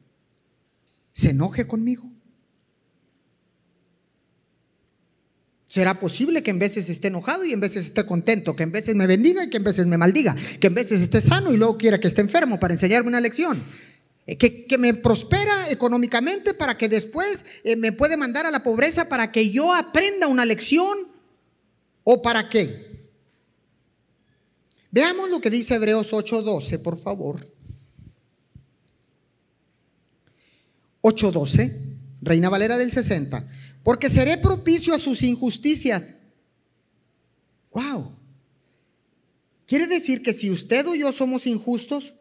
se 1.13 1.30
enoje 1.30 1.65
conmigo? 1.65 2.12
¿Será 5.67 5.97
posible 5.97 6.43
que 6.43 6.52
en 6.52 6.60
veces 6.60 6.89
esté 6.89 7.08
enojado 7.08 7.45
y 7.45 7.54
en 7.54 7.62
veces 7.62 7.86
esté 7.86 8.06
contento? 8.06 8.58
Que 8.58 8.63
en 8.63 8.73
veces 8.73 8.93
me 8.93 9.08
bendiga 9.08 9.45
y 9.45 9.50
que 9.50 9.58
en 9.58 9.63
veces 9.63 9.88
me 9.88 9.97
maldiga. 9.97 10.36
Que 10.60 10.67
en 10.67 10.73
veces 10.73 11.00
esté 11.00 11.21
sano 11.21 11.54
y 11.54 11.58
luego 11.58 11.78
quiera 11.78 11.97
que 11.97 12.08
esté 12.08 12.19
enfermo 12.19 12.60
para 12.60 12.73
enseñarme 12.73 13.08
una 13.08 13.21
lección. 13.21 13.63
Eh, 14.28 14.38
que, 14.38 14.78
me 14.80 14.94
prospera 14.96 15.70
económicamente 15.70 16.56
para 16.56 16.78
que 16.78 16.90
después 16.90 17.46
eh, 17.64 17.76
me 17.76 17.92
puede 17.92 18.18
mandar 18.18 18.48
a 18.48 18.52
la 18.52 18.64
pobreza 18.64 19.08
para 19.08 19.32
que 19.32 19.52
yo 19.52 19.74
aprenda 19.74 20.28
una 20.28 20.46
lección 20.46 20.98
o 22.04 22.22
para 22.24 22.50
qué. 22.50 22.86
Veamos 24.90 25.30
lo 25.30 25.40
que 25.40 25.52
dice 25.52 25.76
Hebreos 25.76 26.12
8:12, 26.12 26.80
por 26.80 26.98
favor. 26.98 27.46
8:12, 31.02 31.72
Reina 32.22 32.50
Valera 32.50 32.78
del 32.78 32.92
60, 32.92 33.48
porque 33.84 34.10
seré 34.10 34.38
propicio 34.38 34.96
a 34.96 34.98
sus 34.98 35.22
injusticias. 35.22 36.16
Wow. 37.72 38.16
Quiere 39.68 39.86
decir 39.86 40.24
que 40.24 40.34
si 40.34 40.50
usted 40.50 40.88
o 40.88 40.96
yo 40.96 41.12
somos 41.12 41.46
injustos, 41.46 42.14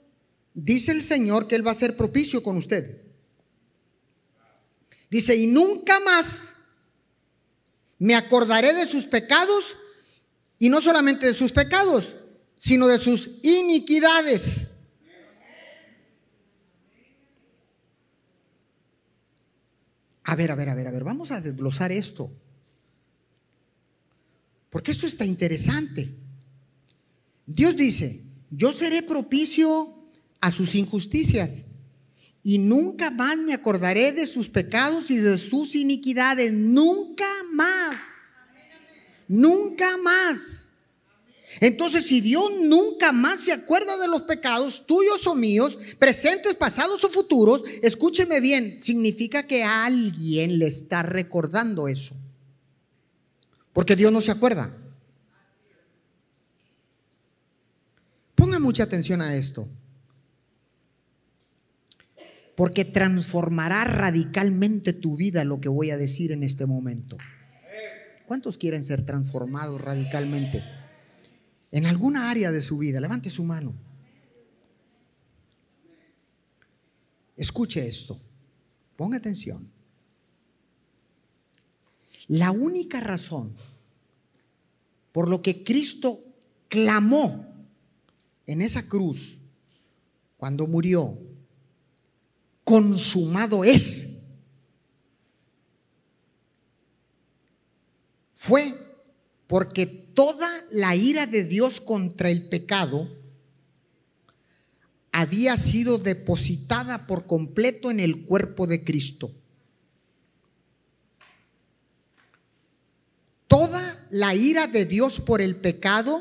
Dice 0.54 0.92
el 0.92 1.02
Señor 1.02 1.48
que 1.48 1.56
Él 1.56 1.66
va 1.66 1.72
a 1.72 1.76
ser 1.76 1.96
propicio 1.96 2.42
con 2.42 2.56
usted. 2.56 3.02
Dice, 5.10 5.36
y 5.36 5.48
nunca 5.48 5.98
más 6.00 6.44
me 7.98 8.14
acordaré 8.14 8.72
de 8.72 8.86
sus 8.86 9.04
pecados, 9.04 9.76
y 10.58 10.68
no 10.68 10.80
solamente 10.80 11.26
de 11.26 11.34
sus 11.34 11.52
pecados, 11.52 12.14
sino 12.56 12.86
de 12.86 12.98
sus 12.98 13.30
iniquidades. 13.42 14.70
A 20.22 20.36
ver, 20.36 20.50
a 20.50 20.54
ver, 20.54 20.68
a 20.70 20.74
ver, 20.74 20.86
a 20.86 20.90
ver, 20.90 21.04
vamos 21.04 21.32
a 21.32 21.40
desglosar 21.40 21.92
esto. 21.92 22.30
Porque 24.70 24.92
esto 24.92 25.06
está 25.06 25.24
interesante. 25.24 26.10
Dios 27.46 27.76
dice, 27.76 28.20
yo 28.50 28.72
seré 28.72 29.02
propicio 29.02 30.03
a 30.40 30.50
sus 30.50 30.74
injusticias. 30.74 31.64
Y 32.46 32.58
nunca 32.58 33.10
más 33.10 33.38
me 33.38 33.54
acordaré 33.54 34.12
de 34.12 34.26
sus 34.26 34.48
pecados 34.48 35.10
y 35.10 35.16
de 35.16 35.38
sus 35.38 35.74
iniquidades. 35.74 36.52
Nunca 36.52 37.26
más. 37.52 37.96
Nunca 39.26 39.96
más. 39.96 40.68
Entonces, 41.60 42.04
si 42.06 42.20
Dios 42.20 42.50
nunca 42.60 43.12
más 43.12 43.40
se 43.40 43.52
acuerda 43.52 43.96
de 43.96 44.08
los 44.08 44.22
pecados 44.22 44.86
tuyos 44.86 45.26
o 45.26 45.34
míos, 45.34 45.78
presentes, 45.98 46.54
pasados 46.54 47.02
o 47.04 47.10
futuros, 47.10 47.62
escúcheme 47.82 48.40
bien, 48.40 48.82
significa 48.82 49.46
que 49.46 49.62
alguien 49.62 50.58
le 50.58 50.66
está 50.66 51.02
recordando 51.02 51.88
eso. 51.88 52.14
Porque 53.72 53.96
Dios 53.96 54.12
no 54.12 54.20
se 54.20 54.32
acuerda. 54.32 54.70
Ponga 58.34 58.58
mucha 58.58 58.82
atención 58.82 59.22
a 59.22 59.34
esto 59.34 59.66
porque 62.56 62.84
transformará 62.84 63.84
radicalmente 63.84 64.92
tu 64.92 65.16
vida 65.16 65.44
lo 65.44 65.60
que 65.60 65.68
voy 65.68 65.90
a 65.90 65.96
decir 65.96 66.32
en 66.32 66.42
este 66.42 66.66
momento. 66.66 67.16
¿Cuántos 68.26 68.56
quieren 68.56 68.82
ser 68.82 69.04
transformados 69.04 69.80
radicalmente? 69.80 70.62
En 71.72 71.86
alguna 71.86 72.30
área 72.30 72.52
de 72.52 72.62
su 72.62 72.78
vida, 72.78 73.00
levante 73.00 73.28
su 73.28 73.44
mano. 73.44 73.74
Escuche 77.36 77.86
esto, 77.86 78.18
ponga 78.96 79.16
atención. 79.16 79.68
La 82.28 82.52
única 82.52 83.00
razón 83.00 83.54
por 85.12 85.28
lo 85.28 85.40
que 85.40 85.62
Cristo 85.62 86.18
clamó 86.68 87.46
en 88.46 88.62
esa 88.62 88.88
cruz 88.88 89.36
cuando 90.36 90.66
murió 90.66 91.16
consumado 92.64 93.62
es. 93.64 94.22
Fue 98.34 98.74
porque 99.46 99.86
toda 99.86 100.50
la 100.70 100.96
ira 100.96 101.26
de 101.26 101.44
Dios 101.44 101.80
contra 101.80 102.30
el 102.30 102.48
pecado 102.48 103.08
había 105.12 105.56
sido 105.56 105.98
depositada 105.98 107.06
por 107.06 107.26
completo 107.26 107.90
en 107.90 108.00
el 108.00 108.24
cuerpo 108.24 108.66
de 108.66 108.82
Cristo. 108.82 109.30
Toda 113.46 114.06
la 114.10 114.34
ira 114.34 114.66
de 114.66 114.84
Dios 114.84 115.20
por 115.20 115.40
el 115.40 115.54
pecado 115.54 116.20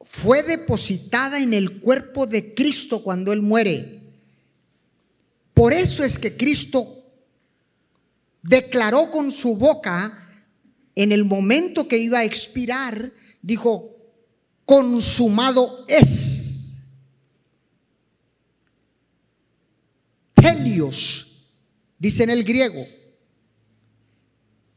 fue 0.00 0.42
depositada 0.44 1.40
en 1.40 1.52
el 1.52 1.80
cuerpo 1.80 2.26
de 2.26 2.54
Cristo 2.54 3.02
cuando 3.02 3.32
Él 3.32 3.42
muere. 3.42 3.95
Por 5.56 5.72
eso 5.72 6.04
es 6.04 6.18
que 6.18 6.36
Cristo 6.36 6.86
declaró 8.42 9.10
con 9.10 9.32
su 9.32 9.56
boca 9.56 10.12
en 10.94 11.12
el 11.12 11.24
momento 11.24 11.88
que 11.88 11.96
iba 11.96 12.18
a 12.18 12.24
expirar, 12.24 13.10
dijo, 13.40 13.90
consumado 14.66 15.86
es. 15.88 16.88
Telios, 20.34 21.48
dice 21.98 22.24
en 22.24 22.30
el 22.30 22.44
griego, 22.44 22.86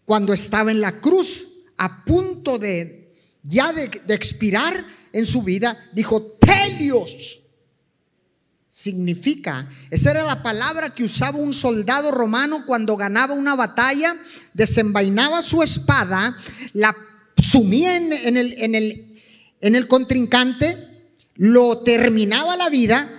cuando 0.06 0.32
estaba 0.32 0.72
en 0.72 0.80
la 0.80 1.02
cruz, 1.02 1.46
a 1.76 2.06
punto 2.06 2.58
de 2.58 3.14
ya 3.44 3.74
de 3.74 4.14
expirar 4.14 4.82
en 5.12 5.26
su 5.26 5.44
vida, 5.44 5.78
dijo, 5.92 6.22
Telios 6.40 7.40
significa. 8.70 9.68
Esa 9.90 10.12
era 10.12 10.24
la 10.24 10.44
palabra 10.44 10.94
que 10.94 11.04
usaba 11.04 11.40
un 11.40 11.54
soldado 11.54 12.12
romano 12.12 12.64
cuando 12.66 12.96
ganaba 12.96 13.34
una 13.34 13.56
batalla, 13.56 14.16
desenvainaba 14.54 15.42
su 15.42 15.64
espada, 15.64 16.38
la 16.74 16.96
sumía 17.42 17.98
en, 17.98 18.38
el, 18.38 18.54
en, 18.60 18.76
el, 18.76 19.22
en 19.60 19.76
el 19.76 19.88
contrincante, 19.88 20.78
lo 21.36 21.80
terminaba 21.80 22.56
la 22.56 22.70
vida, 22.70 23.10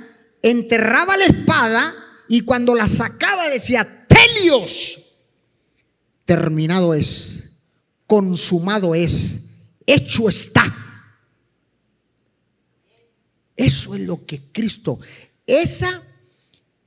enterraba 0.43 1.17
la 1.17 1.25
espada 1.25 1.95
y 2.29 2.43
cuando 2.43 2.75
la 2.75 2.87
sacaba 2.87 3.49
decía, 3.49 4.07
Telios, 4.07 4.99
terminado 6.25 6.95
es, 6.95 7.57
consumado 8.07 8.95
es, 8.95 9.51
hecho 9.85 10.29
está. 10.29 10.77
Eso 13.57 13.95
es 13.95 14.01
lo 14.03 14.25
que 14.25 14.41
Cristo, 14.53 14.99
esa 15.51 16.03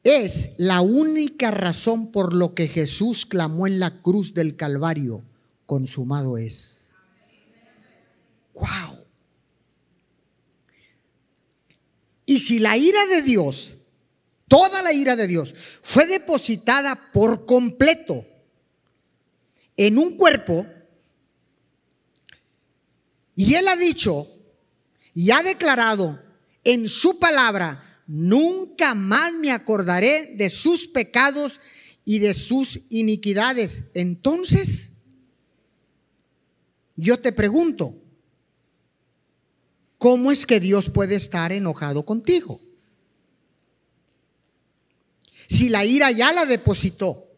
es 0.04 0.56
la 0.58 0.80
única 0.80 1.52
razón 1.52 2.13
por 2.13 2.34
lo 2.34 2.54
que 2.54 2.69
Jesús 2.69 3.26
clamó 3.26 3.67
en 3.67 3.80
la 3.80 4.02
cruz 4.02 4.34
del 4.34 4.56
Calvario, 4.56 5.21
consumado 5.65 6.38
es. 6.38 6.91
Wow. 8.54 9.04
Y 12.26 12.39
si 12.39 12.60
la 12.60 12.78
ira 12.78 13.06
de 13.08 13.21
Dios, 13.21 13.76
toda 14.47 14.82
la 14.82 14.93
ira 14.93 15.17
de 15.17 15.28
Dios, 15.28 15.54
fue 15.82 16.06
depositada 16.06 17.12
por 17.12 17.45
completo 17.45 18.26
en 19.76 19.97
un 19.97 20.15
cuerpo, 20.15 20.65
y 23.36 23.56
Él 23.56 23.67
ha 23.67 23.76
dicho 23.76 24.26
y 25.13 25.32
ha 25.32 25.43
declarado 25.43 26.17
en 26.63 26.88
su 26.88 27.19
palabra, 27.19 27.92
nunca 28.07 28.93
más 28.93 29.33
me 29.33 29.51
acordaré 29.51 30.35
de 30.35 30.49
sus 30.49 30.87
pecados 30.87 31.59
y 32.05 32.19
de 32.19 32.33
sus 32.33 32.81
iniquidades. 32.89 33.83
Entonces, 33.93 34.91
yo 36.95 37.17
te 37.19 37.31
pregunto, 37.31 37.95
¿cómo 39.97 40.31
es 40.31 40.45
que 40.45 40.59
Dios 40.59 40.89
puede 40.89 41.15
estar 41.15 41.51
enojado 41.51 42.05
contigo? 42.05 42.59
Si 45.47 45.69
la 45.69 45.85
ira 45.85 46.11
ya 46.11 46.31
la 46.33 46.45
depositó, 46.45 47.29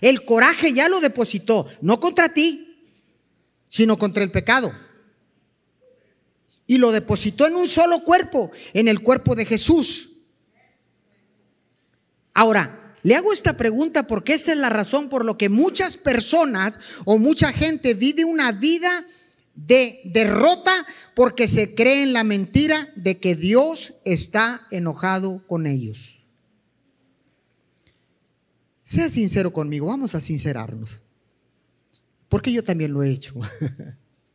el 0.00 0.24
coraje 0.24 0.72
ya 0.72 0.88
lo 0.88 1.00
depositó, 1.00 1.68
no 1.80 2.00
contra 2.00 2.32
ti, 2.32 2.68
sino 3.68 3.98
contra 3.98 4.24
el 4.24 4.30
pecado. 4.30 4.72
Y 6.66 6.78
lo 6.78 6.92
depositó 6.92 7.46
en 7.46 7.54
un 7.54 7.66
solo 7.66 8.02
cuerpo, 8.02 8.50
en 8.72 8.88
el 8.88 9.00
cuerpo 9.00 9.34
de 9.34 9.44
Jesús. 9.44 10.11
Ahora, 12.34 12.94
le 13.02 13.16
hago 13.16 13.32
esta 13.32 13.56
pregunta 13.56 14.06
porque 14.06 14.34
esa 14.34 14.52
es 14.52 14.58
la 14.58 14.70
razón 14.70 15.08
por 15.08 15.24
lo 15.24 15.36
que 15.36 15.48
muchas 15.48 15.96
personas 15.96 16.78
o 17.04 17.18
mucha 17.18 17.52
gente 17.52 17.94
vive 17.94 18.24
una 18.24 18.52
vida 18.52 19.04
de 19.54 19.98
derrota 20.04 20.86
porque 21.14 21.48
se 21.48 21.74
cree 21.74 22.04
en 22.04 22.12
la 22.12 22.24
mentira 22.24 22.88
de 22.96 23.18
que 23.18 23.34
Dios 23.34 23.94
está 24.04 24.66
enojado 24.70 25.46
con 25.46 25.66
ellos. 25.66 26.22
Sea 28.84 29.08
sincero 29.08 29.52
conmigo, 29.52 29.88
vamos 29.88 30.14
a 30.14 30.20
sincerarnos. 30.20 31.02
Porque 32.28 32.52
yo 32.52 32.62
también 32.62 32.92
lo 32.92 33.02
he 33.02 33.10
hecho. 33.10 33.34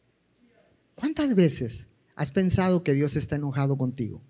¿Cuántas 0.95 1.35
veces 1.35 1.87
has 2.15 2.31
pensado 2.31 2.83
que 2.83 2.93
Dios 2.93 3.15
está 3.15 3.37
enojado 3.37 3.77
contigo? 3.77 4.21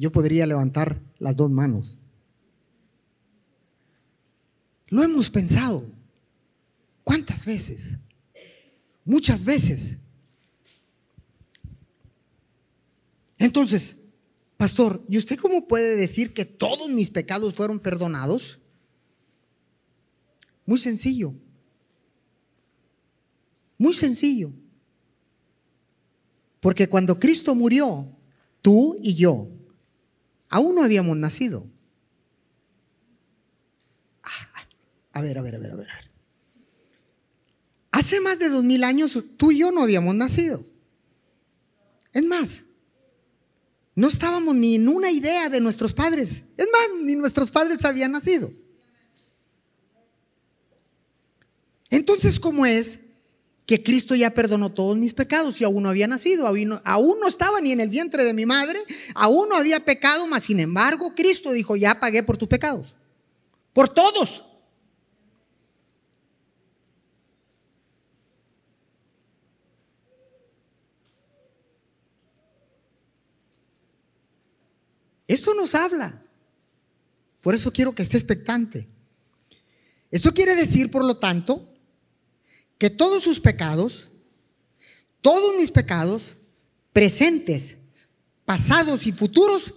Yo 0.00 0.10
podría 0.10 0.46
levantar 0.46 0.98
las 1.18 1.36
dos 1.36 1.50
manos. 1.50 1.98
Lo 4.88 5.02
hemos 5.02 5.28
pensado. 5.28 5.84
¿Cuántas 7.04 7.44
veces? 7.44 7.98
Muchas 9.04 9.44
veces. 9.44 9.98
Entonces, 13.36 13.96
pastor, 14.56 15.04
¿y 15.06 15.18
usted 15.18 15.38
cómo 15.38 15.68
puede 15.68 15.96
decir 15.96 16.32
que 16.32 16.46
todos 16.46 16.90
mis 16.90 17.10
pecados 17.10 17.52
fueron 17.54 17.78
perdonados? 17.78 18.58
Muy 20.64 20.78
sencillo. 20.78 21.34
Muy 23.76 23.92
sencillo. 23.92 24.50
Porque 26.58 26.88
cuando 26.88 27.20
Cristo 27.20 27.54
murió, 27.54 28.06
tú 28.62 28.98
y 29.02 29.14
yo 29.14 29.59
Aún 30.50 30.74
no 30.74 30.82
habíamos 30.82 31.16
nacido. 31.16 31.64
Ah, 34.22 34.66
a 35.12 35.22
ver, 35.22 35.38
a 35.38 35.42
ver, 35.42 35.54
a 35.54 35.58
ver, 35.58 35.70
a 35.70 35.76
ver. 35.76 35.88
Hace 37.92 38.20
más 38.20 38.38
de 38.38 38.48
dos 38.48 38.64
mil 38.64 38.84
años 38.84 39.16
tú 39.36 39.52
y 39.52 39.58
yo 39.58 39.70
no 39.70 39.82
habíamos 39.82 40.14
nacido. 40.14 40.64
Es 42.12 42.24
más, 42.24 42.64
no 43.94 44.08
estábamos 44.08 44.54
ni 44.56 44.74
en 44.74 44.88
una 44.88 45.10
idea 45.10 45.48
de 45.48 45.60
nuestros 45.60 45.92
padres. 45.92 46.42
Es 46.56 46.66
más, 46.72 47.02
ni 47.02 47.14
nuestros 47.14 47.50
padres 47.50 47.84
habían 47.84 48.12
nacido. 48.12 48.50
Entonces, 51.90 52.40
¿cómo 52.40 52.66
es 52.66 52.98
que 53.70 53.84
Cristo 53.84 54.16
ya 54.16 54.30
perdonó 54.30 54.70
todos 54.70 54.96
mis 54.96 55.14
pecados 55.14 55.60
y 55.60 55.64
aún 55.64 55.84
no 55.84 55.90
había 55.90 56.08
nacido, 56.08 56.48
aún 56.48 57.20
no, 57.20 57.28
estaba 57.28 57.60
ni 57.60 57.70
en 57.70 57.78
el 57.78 57.88
vientre 57.88 58.24
de 58.24 58.34
mi 58.34 58.44
madre, 58.44 58.80
aún 59.14 59.48
no 59.48 59.54
había 59.54 59.78
pecado, 59.84 60.26
mas 60.26 60.42
sin 60.42 60.58
embargo 60.58 61.14
Cristo 61.14 61.52
dijo, 61.52 61.76
ya 61.76 62.00
pagué 62.00 62.24
por 62.24 62.36
tus 62.36 62.48
pecados, 62.48 62.96
por 63.72 63.88
todos. 63.88 64.42
Esto 75.28 75.54
nos 75.54 75.76
habla. 75.76 76.20
Por 77.40 77.54
eso 77.54 77.72
quiero 77.72 77.94
que 77.94 78.02
esté 78.02 78.16
expectante. 78.16 78.88
Esto 80.10 80.34
quiere 80.34 80.56
decir, 80.56 80.90
por 80.90 81.04
lo 81.04 81.18
tanto, 81.18 81.69
que 82.80 82.88
todos 82.88 83.22
sus 83.22 83.38
pecados, 83.38 84.08
todos 85.20 85.54
mis 85.58 85.70
pecados, 85.70 86.32
presentes, 86.94 87.76
pasados 88.46 89.06
y 89.06 89.12
futuros, 89.12 89.74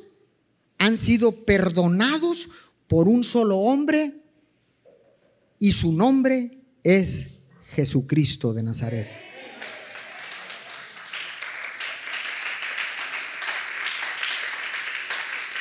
han 0.78 0.96
sido 0.96 1.44
perdonados 1.44 2.48
por 2.88 3.10
un 3.10 3.26
solo 3.26 3.58
hombre 3.58 4.14
y 5.60 5.74
su 5.74 5.92
nombre 5.92 6.62
es 6.82 7.42
Jesucristo 7.76 8.54
de 8.54 8.64
Nazaret. 8.64 9.10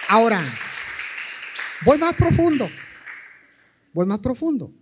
Ahora, 0.06 0.44
voy 1.84 1.98
más 1.98 2.12
profundo, 2.12 2.70
voy 3.92 4.06
más 4.06 4.20
profundo. 4.20 4.72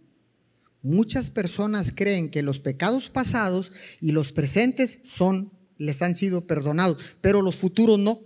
Muchas 0.83 1.31
personas 1.31 1.93
creen 1.95 2.31
que 2.31 2.43
los 2.43 2.59
pecados 2.59 3.11
pasados 3.11 3.73
y 4.01 4.12
los 4.12 4.33
presentes 4.33 4.99
son 5.05 5.53
les 5.77 6.03
han 6.03 6.14
sido 6.14 6.47
perdonados, 6.47 6.99
pero 7.21 7.43
los 7.43 7.57
futuros 7.57 7.99
no. 7.99 8.21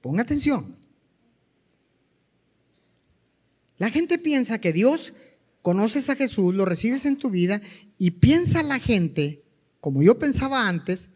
Ponga 0.00 0.22
atención. 0.22 0.76
La 3.78 3.90
gente 3.90 4.18
piensa 4.18 4.58
que 4.58 4.72
Dios 4.72 5.14
conoces 5.62 6.08
a 6.10 6.16
Jesús, 6.16 6.54
lo 6.54 6.64
recibes 6.64 7.04
en 7.06 7.16
tu 7.16 7.30
vida 7.30 7.60
y 7.98 8.12
piensa 8.12 8.62
la 8.62 8.78
gente, 8.78 9.42
como 9.80 10.02
yo 10.02 10.18
pensaba 10.18 10.68
antes, 10.68 11.08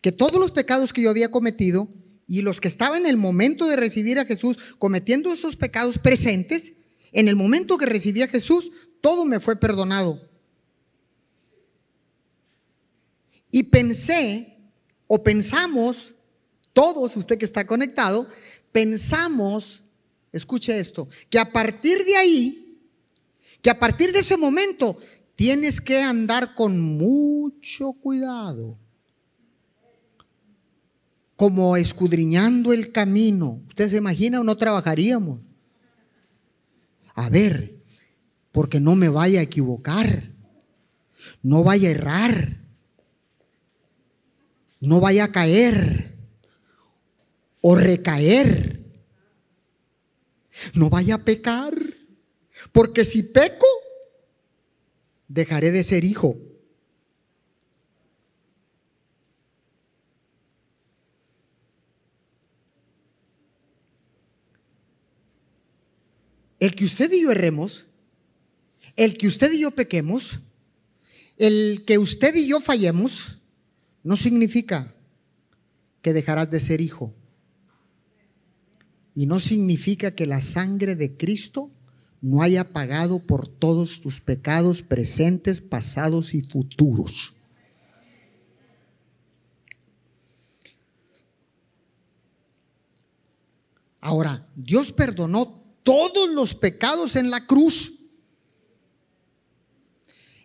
que 0.00 0.12
todos 0.12 0.38
los 0.40 0.50
pecados 0.50 0.92
que 0.92 1.02
yo 1.02 1.10
había 1.10 1.30
cometido 1.30 1.88
y 2.32 2.40
los 2.40 2.62
que 2.62 2.68
estaban 2.68 3.02
en 3.02 3.08
el 3.08 3.18
momento 3.18 3.66
de 3.66 3.76
recibir 3.76 4.18
a 4.18 4.24
Jesús 4.24 4.56
cometiendo 4.78 5.34
esos 5.34 5.54
pecados 5.54 5.98
presentes, 5.98 6.72
en 7.12 7.28
el 7.28 7.36
momento 7.36 7.76
que 7.76 7.84
recibí 7.84 8.22
a 8.22 8.26
Jesús, 8.26 8.70
todo 9.02 9.26
me 9.26 9.38
fue 9.38 9.54
perdonado. 9.54 10.18
Y 13.50 13.64
pensé, 13.64 14.56
o 15.06 15.22
pensamos, 15.22 16.14
todos, 16.72 17.14
usted 17.18 17.36
que 17.36 17.44
está 17.44 17.66
conectado, 17.66 18.26
pensamos, 18.72 19.82
escuche 20.32 20.80
esto, 20.80 21.06
que 21.28 21.38
a 21.38 21.52
partir 21.52 22.02
de 22.02 22.16
ahí, 22.16 22.80
que 23.60 23.68
a 23.68 23.78
partir 23.78 24.10
de 24.10 24.20
ese 24.20 24.38
momento 24.38 24.98
tienes 25.36 25.82
que 25.82 26.00
andar 26.00 26.54
con 26.54 26.80
mucho 26.80 27.92
cuidado, 27.92 28.78
como 31.42 31.76
escudriñando 31.76 32.72
el 32.72 32.92
camino. 32.92 33.60
¿Usted 33.66 33.90
se 33.90 33.96
imagina 33.96 34.40
o 34.40 34.44
no 34.44 34.56
trabajaríamos? 34.56 35.40
A 37.16 37.28
ver, 37.30 37.82
porque 38.52 38.78
no 38.78 38.94
me 38.94 39.08
vaya 39.08 39.40
a 39.40 39.42
equivocar, 39.42 40.22
no 41.42 41.64
vaya 41.64 41.88
a 41.88 41.90
errar, 41.90 42.60
no 44.78 45.00
vaya 45.00 45.24
a 45.24 45.32
caer 45.32 46.16
o 47.60 47.74
recaer, 47.74 48.78
no 50.74 50.90
vaya 50.90 51.16
a 51.16 51.24
pecar, 51.24 51.74
porque 52.70 53.04
si 53.04 53.24
peco, 53.24 53.66
dejaré 55.26 55.72
de 55.72 55.82
ser 55.82 56.04
hijo. 56.04 56.36
El 66.62 66.76
que 66.76 66.84
usted 66.84 67.10
y 67.10 67.22
yo 67.22 67.32
erremos, 67.32 67.86
el 68.94 69.18
que 69.18 69.26
usted 69.26 69.50
y 69.50 69.62
yo 69.62 69.72
pequemos, 69.72 70.38
el 71.36 71.82
que 71.84 71.98
usted 71.98 72.36
y 72.36 72.46
yo 72.46 72.60
fallemos, 72.60 73.38
no 74.04 74.16
significa 74.16 74.94
que 76.02 76.12
dejarás 76.12 76.52
de 76.52 76.60
ser 76.60 76.80
hijo. 76.80 77.12
Y 79.12 79.26
no 79.26 79.40
significa 79.40 80.14
que 80.14 80.24
la 80.24 80.40
sangre 80.40 80.94
de 80.94 81.16
Cristo 81.16 81.68
no 82.20 82.42
haya 82.42 82.72
pagado 82.72 83.26
por 83.26 83.48
todos 83.48 84.00
tus 84.00 84.20
pecados 84.20 84.82
presentes, 84.82 85.60
pasados 85.60 86.32
y 86.32 86.42
futuros. 86.42 87.34
Ahora, 94.00 94.48
Dios 94.54 94.92
perdonó 94.92 95.61
todos 95.82 96.30
los 96.30 96.54
pecados 96.54 97.16
en 97.16 97.30
la 97.30 97.46
cruz. 97.46 97.92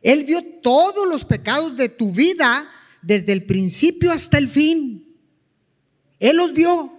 Él 0.02 0.26
vio 0.26 0.42
todos 0.62 1.08
los 1.08 1.24
pecados 1.24 1.76
de 1.76 1.90
tu 1.90 2.12
vida 2.12 2.70
desde 3.02 3.34
el 3.34 3.44
principio 3.44 4.12
hasta 4.12 4.38
el 4.38 4.48
fin. 4.48 5.16
Él 6.20 6.38
los 6.38 6.54
vio. 6.54 6.97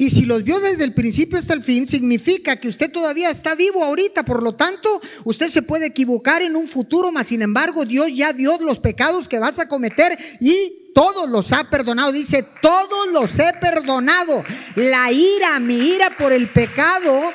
Y 0.00 0.08
si 0.08 0.24
los 0.24 0.44
vio 0.44 0.58
desde 0.60 0.84
el 0.84 0.94
principio 0.94 1.38
hasta 1.38 1.52
el 1.52 1.62
fin, 1.62 1.86
significa 1.86 2.56
que 2.56 2.68
usted 2.68 2.90
todavía 2.90 3.30
está 3.30 3.54
vivo 3.54 3.84
ahorita. 3.84 4.22
Por 4.22 4.42
lo 4.42 4.54
tanto, 4.54 4.98
usted 5.24 5.48
se 5.48 5.60
puede 5.60 5.84
equivocar 5.84 6.40
en 6.40 6.56
un 6.56 6.68
futuro, 6.68 7.12
mas 7.12 7.26
sin 7.26 7.42
embargo, 7.42 7.84
Dios 7.84 8.06
ya 8.10 8.32
vio 8.32 8.56
los 8.62 8.78
pecados 8.78 9.28
que 9.28 9.38
vas 9.38 9.58
a 9.58 9.68
cometer 9.68 10.16
y 10.40 10.92
todos 10.94 11.28
los 11.28 11.52
ha 11.52 11.68
perdonado. 11.68 12.12
Dice, 12.12 12.42
todos 12.62 13.08
los 13.12 13.38
he 13.38 13.52
perdonado. 13.60 14.42
La 14.74 15.12
ira, 15.12 15.60
mi 15.60 15.76
ira 15.76 16.08
por 16.08 16.32
el 16.32 16.48
pecado, 16.48 17.34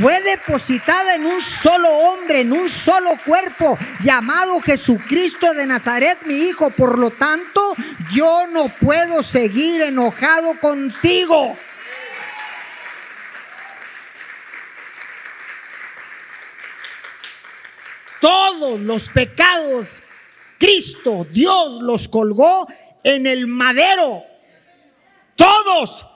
fue 0.00 0.20
depositada 0.22 1.16
en 1.16 1.26
un 1.26 1.40
solo 1.40 1.88
hombre, 1.88 2.42
en 2.42 2.52
un 2.52 2.68
solo 2.68 3.10
cuerpo, 3.26 3.76
llamado 4.04 4.60
Jesucristo 4.60 5.52
de 5.52 5.66
Nazaret, 5.66 6.18
mi 6.26 6.36
hijo. 6.36 6.70
Por 6.70 6.96
lo 6.96 7.10
tanto, 7.10 7.74
yo 8.12 8.46
no 8.52 8.68
puedo 8.68 9.20
seguir 9.24 9.82
enojado 9.82 10.54
contigo. 10.60 11.56
Todos 18.24 18.80
los 18.80 19.10
pecados, 19.10 20.02
Cristo, 20.58 21.26
Dios 21.30 21.82
los 21.82 22.08
colgó 22.08 22.66
en 23.02 23.26
el 23.26 23.46
madero. 23.46 24.22
Todos. 25.36 26.06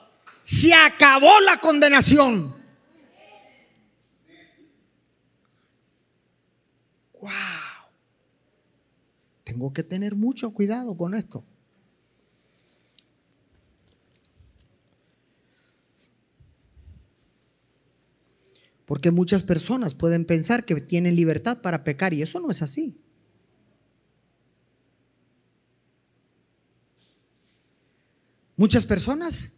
Se 0.41 0.73
acabó 0.73 1.39
la 1.41 1.59
condenación. 1.59 2.51
Wow. 7.21 7.29
Tengo 9.43 9.71
que 9.71 9.83
tener 9.83 10.15
mucho 10.15 10.51
cuidado 10.51 10.97
con 10.97 11.13
esto. 11.13 11.45
Porque 18.89 19.11
muchas 19.11 19.43
personas 19.43 19.93
pueden 19.93 20.25
pensar 20.25 20.65
que 20.65 20.73
tienen 20.81 21.15
libertad 21.15 21.61
para 21.61 21.83
pecar 21.83 22.11
y 22.11 22.23
eso 22.23 22.39
no 22.39 22.49
es 22.49 22.63
así. 22.63 22.97
Muchas 28.57 28.87
personas, 28.87 29.49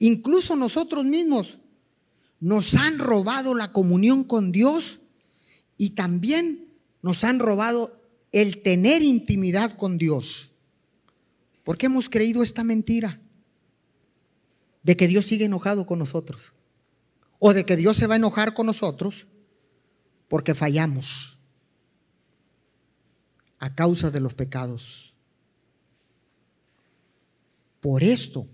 incluso 0.00 0.56
nosotros 0.56 1.04
mismos, 1.04 1.58
nos 2.40 2.74
han 2.74 2.98
robado 2.98 3.54
la 3.54 3.70
comunión 3.70 4.24
con 4.24 4.50
Dios 4.50 4.98
y 5.78 5.90
también 5.90 6.74
nos 7.02 7.22
han 7.22 7.38
robado 7.38 7.88
el 8.32 8.62
tener 8.62 9.04
intimidad 9.04 9.76
con 9.76 9.96
Dios. 9.96 10.50
Porque 11.62 11.86
hemos 11.86 12.08
creído 12.08 12.42
esta 12.42 12.64
mentira 12.64 13.20
de 14.82 14.96
que 14.96 15.06
Dios 15.06 15.26
sigue 15.26 15.44
enojado 15.44 15.86
con 15.86 16.00
nosotros 16.00 16.50
o 17.40 17.52
de 17.52 17.64
que 17.64 17.76
Dios 17.76 17.96
se 17.96 18.06
va 18.06 18.14
a 18.14 18.18
enojar 18.18 18.54
con 18.54 18.66
nosotros 18.66 19.26
porque 20.28 20.54
fallamos 20.54 21.38
a 23.58 23.74
causa 23.74 24.12
de 24.12 24.20
los 24.20 24.34
pecados. 24.34 25.12
Por 27.80 28.04
esto 28.04 28.46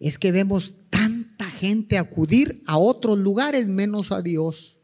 es 0.00 0.18
que 0.18 0.32
vemos 0.32 0.74
tanta 0.90 1.48
gente 1.48 1.96
acudir 1.96 2.62
a 2.66 2.76
otros 2.76 3.18
lugares 3.18 3.68
menos 3.68 4.12
a 4.12 4.20
Dios. 4.20 4.78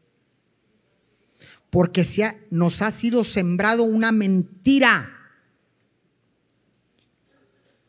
Porque 1.69 2.05
se 2.05 2.47
nos 2.49 2.81
ha 2.81 2.91
sido 2.91 3.25
sembrado 3.25 3.83
una 3.83 4.13
mentira 4.13 5.09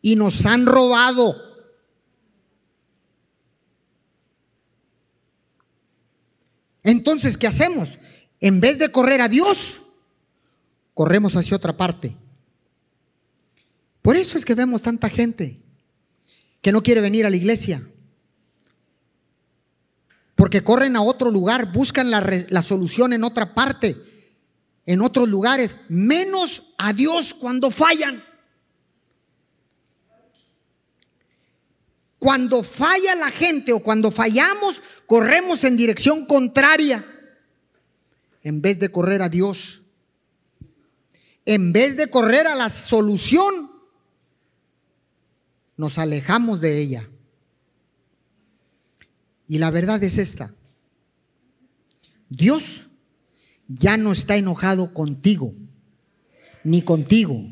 y 0.03 0.17
nos 0.17 0.45
han 0.47 0.67
robado 0.67 1.48
Entonces, 6.89 7.37
¿qué 7.37 7.47
hacemos? 7.47 7.99
En 8.41 8.63
vez 8.63 8.79
de 8.79 8.91
correr 8.91 9.21
a 9.21 9.29
Dios, 9.29 9.83
corremos 10.95 11.37
hacia 11.37 11.55
otra 11.55 11.77
parte. 11.77 12.17
Por 14.01 14.17
eso 14.17 14.39
es 14.39 14.47
que 14.47 14.55
vemos 14.55 14.81
tanta 14.81 15.11
gente 15.11 15.61
que 16.63 16.73
no 16.73 16.83
quiere 16.83 17.03
venir 17.03 17.27
a 17.27 17.31
la 17.31 17.37
iglesia. 17.37 17.87
Porque 20.35 20.65
corren 20.65 20.97
a 20.97 21.03
otro 21.03 21.31
lugar, 21.31 21.75
buscan 21.75 22.11
la, 22.11 22.63
solución 22.63 23.13
en 23.13 23.23
otra 23.23 23.53
parte, 23.53 23.95
en 24.87 25.03
otros 25.03 25.29
lugares, 25.29 25.77
menos 25.91 26.73
a 26.79 26.95
Dios 26.95 27.35
cuando 27.35 27.71
fallan. 27.71 28.25
Cuando 32.19 32.63
falla 32.63 33.15
la 33.15 33.31
gente 33.31 33.75
o 33.75 33.81
cuando 33.81 34.11
fallamos, 34.11 34.81
corremos 35.09 35.65
en 35.65 35.77
dirección 35.77 36.27
contraria 36.27 37.03
en 38.43 38.61
vez 38.61 38.79
de 38.79 38.91
correr 38.91 39.23
a 39.23 39.31
Dios. 39.31 39.81
En 41.47 41.73
vez 41.73 41.97
de 41.97 42.11
correr 42.11 42.47
a 42.47 42.55
la 42.55 42.69
solución, 42.69 43.53
nos 45.79 45.97
alejamos 45.97 46.61
de 46.61 46.79
ella. 46.79 47.09
Y 49.49 49.57
la 49.57 49.71
verdad 49.71 50.03
es 50.05 50.19
esta. 50.19 50.55
Dios 52.29 52.83
ya 53.67 53.97
no 53.97 54.13
está 54.13 54.37
enojado 54.37 54.93
contigo, 54.93 55.55
ni 56.65 56.83
contigo, 56.83 57.43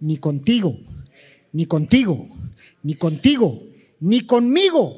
ni 0.00 0.16
contigo, 0.16 0.74
ni 1.52 1.66
contigo, 1.66 2.26
ni 2.82 2.94
contigo 2.94 3.62
ni 4.00 4.20
conmigo, 4.22 4.94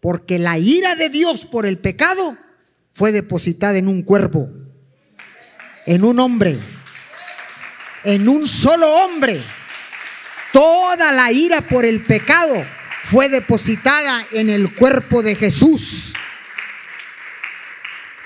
porque 0.00 0.38
la 0.38 0.58
ira 0.58 0.94
de 0.94 1.10
Dios 1.10 1.44
por 1.44 1.66
el 1.66 1.78
pecado 1.78 2.36
fue 2.94 3.12
depositada 3.12 3.78
en 3.78 3.88
un 3.88 4.02
cuerpo, 4.02 4.48
en 5.86 6.04
un 6.04 6.18
hombre, 6.18 6.58
en 8.04 8.28
un 8.28 8.46
solo 8.46 8.92
hombre. 8.94 9.40
Toda 10.52 11.12
la 11.12 11.30
ira 11.32 11.60
por 11.60 11.84
el 11.84 12.04
pecado 12.04 12.64
fue 13.04 13.28
depositada 13.28 14.26
en 14.32 14.50
el 14.50 14.74
cuerpo 14.74 15.22
de 15.22 15.34
Jesús. 15.34 16.12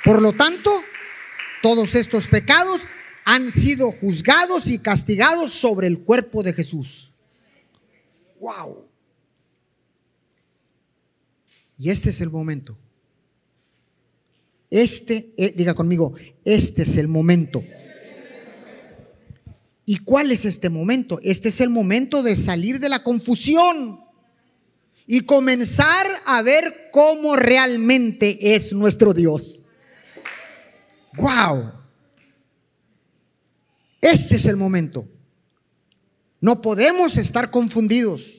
Por 0.05 0.21
lo 0.21 0.33
tanto, 0.33 0.85
todos 1.63 1.95
estos 1.95 2.27
pecados 2.27 2.89
han 3.25 3.51
sido 3.51 3.93
juzgados 3.93 4.67
y 4.67 4.79
castigados 4.79 5.53
sobre 5.53 5.87
el 5.87 6.01
cuerpo 6.01 6.43
de 6.43 6.53
Jesús. 6.53 7.13
Wow. 8.41 8.82
Y 11.83 11.91
este 11.91 12.11
es 12.11 12.21
el 12.21 12.31
momento. 12.31 12.79
Este, 14.71 15.35
eh, 15.37 15.53
diga 15.57 15.75
conmigo, 15.75 16.13
este 16.45 16.83
es 16.83 16.97
el 16.97 17.09
momento. 17.09 17.65
¿Y 19.85 19.97
cuál 19.99 20.31
es 20.31 20.45
este 20.45 20.71
momento? 20.71 21.19
Este 21.25 21.49
es 21.49 21.61
el 21.61 21.71
momento 21.71 22.23
de 22.23 22.37
salir 22.37 22.79
de 22.79 22.89
la 22.89 23.03
confusión 23.03 23.99
y 25.09 25.23
comenzar 25.23 26.07
a 26.25 26.41
ver 26.43 26.73
cómo 26.93 27.35
realmente 27.35 28.55
es 28.55 28.73
nuestro 28.73 29.13
Dios. 29.13 29.65
¡Wow! 31.15 31.73
Este 34.01 34.37
es 34.37 34.47
el 34.47 34.57
momento. 34.57 35.09
No 36.41 36.63
podemos 36.63 37.17
estar 37.17 37.51
confundidos. 37.51 38.32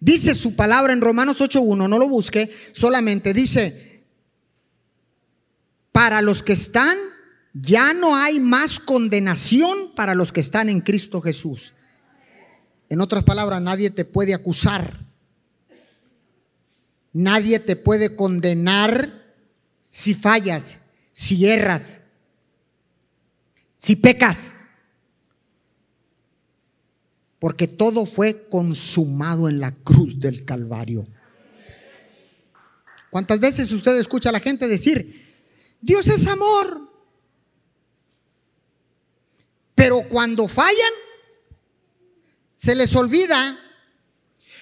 Dice 0.00 0.34
su 0.34 0.56
palabra 0.56 0.94
en 0.94 1.02
Romanos 1.02 1.40
8.1, 1.40 1.88
no 1.88 1.98
lo 1.98 2.08
busque, 2.08 2.50
solamente 2.72 3.34
dice, 3.34 4.06
para 5.92 6.22
los 6.22 6.42
que 6.42 6.54
están, 6.54 6.96
ya 7.52 7.92
no 7.92 8.16
hay 8.16 8.40
más 8.40 8.78
condenación 8.78 9.92
para 9.94 10.14
los 10.14 10.32
que 10.32 10.40
están 10.40 10.70
en 10.70 10.80
Cristo 10.80 11.20
Jesús. 11.20 11.74
En 12.88 13.02
otras 13.02 13.24
palabras, 13.24 13.60
nadie 13.60 13.90
te 13.90 14.06
puede 14.06 14.32
acusar. 14.32 14.98
Nadie 17.12 17.58
te 17.58 17.76
puede 17.76 18.16
condenar 18.16 19.10
si 19.90 20.14
fallas, 20.14 20.78
si 21.12 21.46
erras, 21.46 21.98
si 23.76 23.96
pecas 23.96 24.52
porque 27.40 27.66
todo 27.66 28.06
fue 28.06 28.48
consumado 28.48 29.48
en 29.48 29.58
la 29.58 29.72
cruz 29.72 30.20
del 30.20 30.44
Calvario. 30.44 31.06
¿Cuántas 33.10 33.40
veces 33.40 33.72
usted 33.72 33.98
escucha 33.98 34.28
a 34.28 34.32
la 34.32 34.40
gente 34.40 34.68
decir, 34.68 35.04
Dios 35.80 36.06
es 36.06 36.26
amor? 36.26 36.88
Pero 39.74 40.02
cuando 40.10 40.46
fallan, 40.46 40.92
se 42.54 42.74
les 42.74 42.94
olvida, 42.94 43.58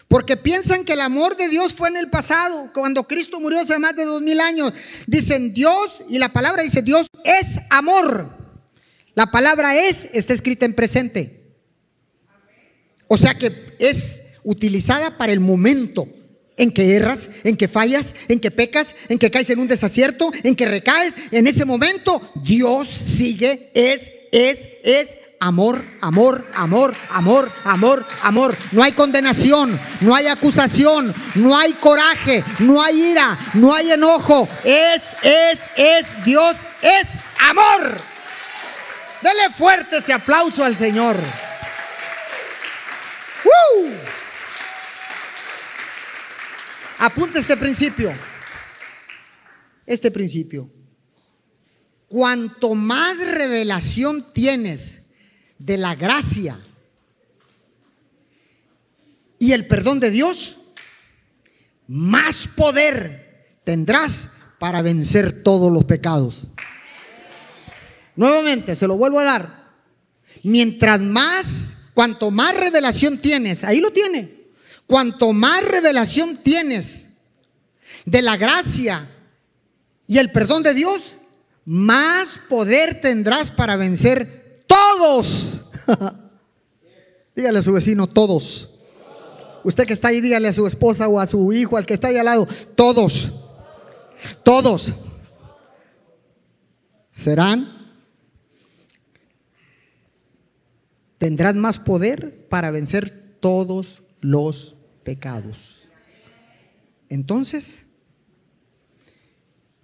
porque 0.06 0.36
piensan 0.36 0.84
que 0.84 0.92
el 0.92 1.00
amor 1.00 1.36
de 1.36 1.48
Dios 1.48 1.74
fue 1.74 1.88
en 1.88 1.96
el 1.96 2.08
pasado, 2.08 2.70
cuando 2.72 3.02
Cristo 3.02 3.40
murió 3.40 3.60
hace 3.60 3.78
más 3.80 3.96
de 3.96 4.04
dos 4.04 4.22
mil 4.22 4.38
años. 4.40 4.72
Dicen 5.08 5.52
Dios, 5.52 6.04
y 6.08 6.18
la 6.18 6.32
palabra 6.32 6.62
dice 6.62 6.80
Dios 6.80 7.08
es 7.24 7.58
amor. 7.70 8.30
La 9.16 9.26
palabra 9.26 9.76
es 9.76 10.08
está 10.12 10.32
escrita 10.32 10.64
en 10.64 10.74
presente. 10.74 11.37
O 13.08 13.16
sea 13.16 13.34
que 13.34 13.52
es 13.78 14.22
utilizada 14.44 15.16
para 15.16 15.32
el 15.32 15.40
momento 15.40 16.06
en 16.56 16.72
que 16.72 16.94
erras, 16.96 17.30
en 17.44 17.56
que 17.56 17.68
fallas, 17.68 18.14
en 18.28 18.40
que 18.40 18.50
pecas, 18.50 18.94
en 19.08 19.18
que 19.18 19.30
caes 19.30 19.48
en 19.50 19.60
un 19.60 19.68
desacierto, 19.68 20.30
en 20.42 20.54
que 20.54 20.66
recaes. 20.66 21.14
En 21.30 21.46
ese 21.46 21.64
momento 21.64 22.20
Dios 22.44 22.88
sigue, 22.88 23.70
es, 23.74 24.12
es, 24.32 24.68
es 24.82 25.16
amor, 25.40 25.84
amor, 26.00 26.44
amor, 26.54 26.94
amor, 27.10 27.50
amor, 27.64 28.06
amor. 28.22 28.56
No 28.72 28.82
hay 28.82 28.92
condenación, 28.92 29.78
no 30.00 30.14
hay 30.14 30.26
acusación, 30.26 31.14
no 31.36 31.56
hay 31.56 31.72
coraje, 31.74 32.44
no 32.58 32.82
hay 32.82 33.12
ira, 33.12 33.38
no 33.54 33.74
hay 33.74 33.92
enojo. 33.92 34.48
Es, 34.64 35.14
es, 35.22 35.60
es, 35.76 36.24
Dios 36.24 36.56
es 36.82 37.20
amor. 37.38 37.96
Dele 39.22 39.50
fuerte 39.56 39.98
ese 39.98 40.12
aplauso 40.12 40.64
al 40.64 40.76
Señor. 40.76 41.16
Apunta 46.98 47.38
este 47.38 47.56
principio. 47.56 48.12
Este 49.86 50.10
principio. 50.10 50.68
Cuanto 52.08 52.74
más 52.74 53.18
revelación 53.18 54.32
tienes 54.32 55.02
de 55.58 55.76
la 55.76 55.94
gracia 55.94 56.58
y 59.38 59.52
el 59.52 59.66
perdón 59.66 60.00
de 60.00 60.10
Dios, 60.10 60.58
más 61.86 62.48
poder 62.48 63.46
tendrás 63.64 64.28
para 64.58 64.82
vencer 64.82 65.42
todos 65.42 65.72
los 65.72 65.84
pecados. 65.84 66.48
Nuevamente, 68.16 68.74
se 68.74 68.88
lo 68.88 68.96
vuelvo 68.96 69.20
a 69.20 69.24
dar. 69.24 69.68
Mientras 70.42 71.00
más 71.00 71.77
Cuanto 71.98 72.30
más 72.30 72.54
revelación 72.54 73.18
tienes, 73.18 73.64
ahí 73.64 73.80
lo 73.80 73.90
tiene. 73.90 74.30
Cuanto 74.86 75.32
más 75.32 75.64
revelación 75.64 76.36
tienes 76.36 77.08
de 78.04 78.22
la 78.22 78.36
gracia 78.36 79.10
y 80.06 80.18
el 80.18 80.30
perdón 80.30 80.62
de 80.62 80.74
Dios, 80.74 81.16
más 81.64 82.40
poder 82.48 83.00
tendrás 83.00 83.50
para 83.50 83.74
vencer 83.74 84.62
todos. 84.68 85.64
dígale 87.34 87.58
a 87.58 87.62
su 87.62 87.72
vecino, 87.72 88.06
todos. 88.06 88.68
Usted 89.64 89.84
que 89.84 89.92
está 89.92 90.06
ahí, 90.06 90.20
dígale 90.20 90.46
a 90.46 90.52
su 90.52 90.68
esposa 90.68 91.08
o 91.08 91.18
a 91.18 91.26
su 91.26 91.52
hijo, 91.52 91.76
al 91.76 91.84
que 91.84 91.94
está 91.94 92.06
ahí 92.06 92.16
al 92.16 92.26
lado, 92.26 92.46
todos. 92.76 93.32
Todos. 94.44 94.92
Serán 97.10 97.77
tendrás 101.18 101.54
más 101.54 101.78
poder 101.78 102.46
para 102.48 102.70
vencer 102.70 103.38
todos 103.40 104.02
los 104.20 104.76
pecados. 105.04 105.88
Entonces, 107.08 107.84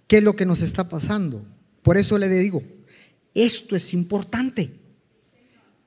¿qué 0.07 0.17
es 0.17 0.23
lo 0.23 0.35
que 0.35 0.45
nos 0.45 0.61
está 0.61 0.89
pasando? 0.89 1.45
Por 1.81 1.97
eso 1.97 2.17
le 2.17 2.29
digo, 2.29 2.63
esto 3.33 3.75
es 3.75 3.93
importante, 3.93 4.71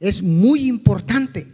es 0.01 0.23
muy 0.23 0.67
importante. 0.67 1.47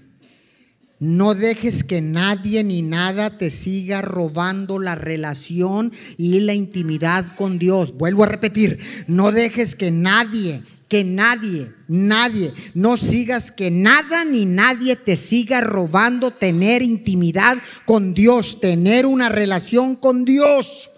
No 1.01 1.35
dejes 1.35 1.85
que 1.85 2.01
nadie 2.01 2.65
ni 2.65 2.81
nada 2.81 3.37
te 3.37 3.51
siga 3.51 4.01
robando 4.01 4.79
la 4.79 4.95
relación 4.95 5.93
y 6.17 6.41
la 6.41 6.55
intimidad 6.55 7.37
con 7.37 7.59
Dios. 7.59 7.97
Vuelvo 7.99 8.23
a 8.23 8.29
repetir, 8.29 8.79
no 9.07 9.33
dejes 9.33 9.75
que 9.75 9.91
nadie 9.91 10.63
que 10.89 11.05
nadie, 11.05 11.71
nadie, 11.89 12.53
no 12.75 12.97
sigas 12.97 13.51
que 13.51 13.71
nada 13.71 14.25
ni 14.25 14.45
nadie 14.45 14.97
te 14.97 15.17
siga 15.17 15.61
robando 15.61 16.31
tener 16.31 16.83
intimidad 16.83 17.57
con 17.87 18.15
Dios, 18.15 18.61
tener 18.61 19.07
una 19.07 19.29
relación 19.29 19.97
con 19.97 20.25
Dios, 20.25 20.91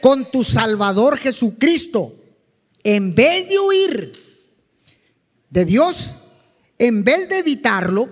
con 0.00 0.30
tu 0.30 0.44
Salvador 0.44 1.18
Jesucristo. 1.18 2.12
En 2.82 3.14
vez 3.14 3.48
de 3.48 3.58
huir 3.58 4.12
de 5.50 5.64
Dios, 5.64 6.16
en 6.78 7.04
vez 7.04 7.28
de 7.28 7.38
evitarlo, 7.38 8.08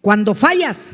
cuando 0.00 0.34
fallas, 0.34 0.90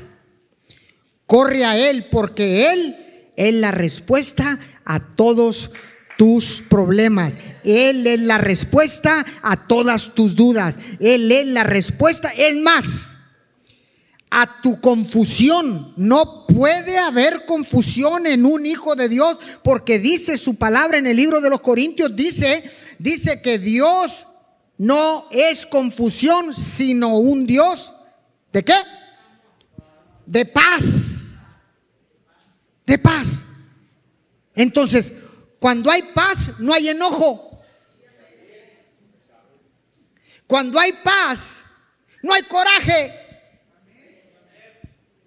corre 1.26 1.64
a 1.64 1.78
Él 1.78 2.06
porque 2.10 2.72
Él 2.72 2.96
es 3.36 3.54
la 3.54 3.70
respuesta 3.70 4.58
a 4.84 5.00
todos 5.00 5.70
tus 6.16 6.62
problemas. 6.68 7.34
Él 7.64 8.06
es 8.06 8.20
la 8.20 8.38
respuesta 8.38 9.24
a 9.42 9.66
todas 9.66 10.14
tus 10.14 10.34
dudas. 10.34 10.78
Él 11.00 11.30
es 11.32 11.46
la 11.46 11.64
respuesta. 11.64 12.28
Es 12.30 12.56
más, 12.56 13.14
a 14.34 14.60
tu 14.60 14.80
confusión. 14.80 15.92
No 15.96 16.44
puede 16.48 16.98
haber 16.98 17.46
confusión 17.46 18.26
en 18.26 18.44
un 18.44 18.66
hijo 18.66 18.96
de 18.96 19.08
Dios 19.08 19.38
porque 19.62 20.00
dice 20.00 20.36
su 20.36 20.56
palabra 20.56 20.98
en 20.98 21.06
el 21.06 21.16
libro 21.16 21.40
de 21.40 21.50
los 21.50 21.60
Corintios, 21.60 22.14
dice, 22.16 22.68
dice 22.98 23.40
que 23.40 23.58
Dios 23.60 24.26
no 24.76 25.26
es 25.30 25.64
confusión, 25.66 26.52
sino 26.52 27.16
un 27.16 27.46
Dios 27.46 27.94
de 28.52 28.64
qué? 28.64 28.76
De 30.26 30.44
paz. 30.46 31.44
De 32.84 32.98
paz. 32.98 33.44
Entonces, 34.56 35.12
cuando 35.60 35.92
hay 35.92 36.02
paz, 36.14 36.58
no 36.58 36.72
hay 36.74 36.88
enojo. 36.88 37.53
Cuando 40.46 40.78
hay 40.78 40.92
paz, 40.92 41.62
no 42.22 42.34
hay 42.34 42.42
coraje. 42.42 43.12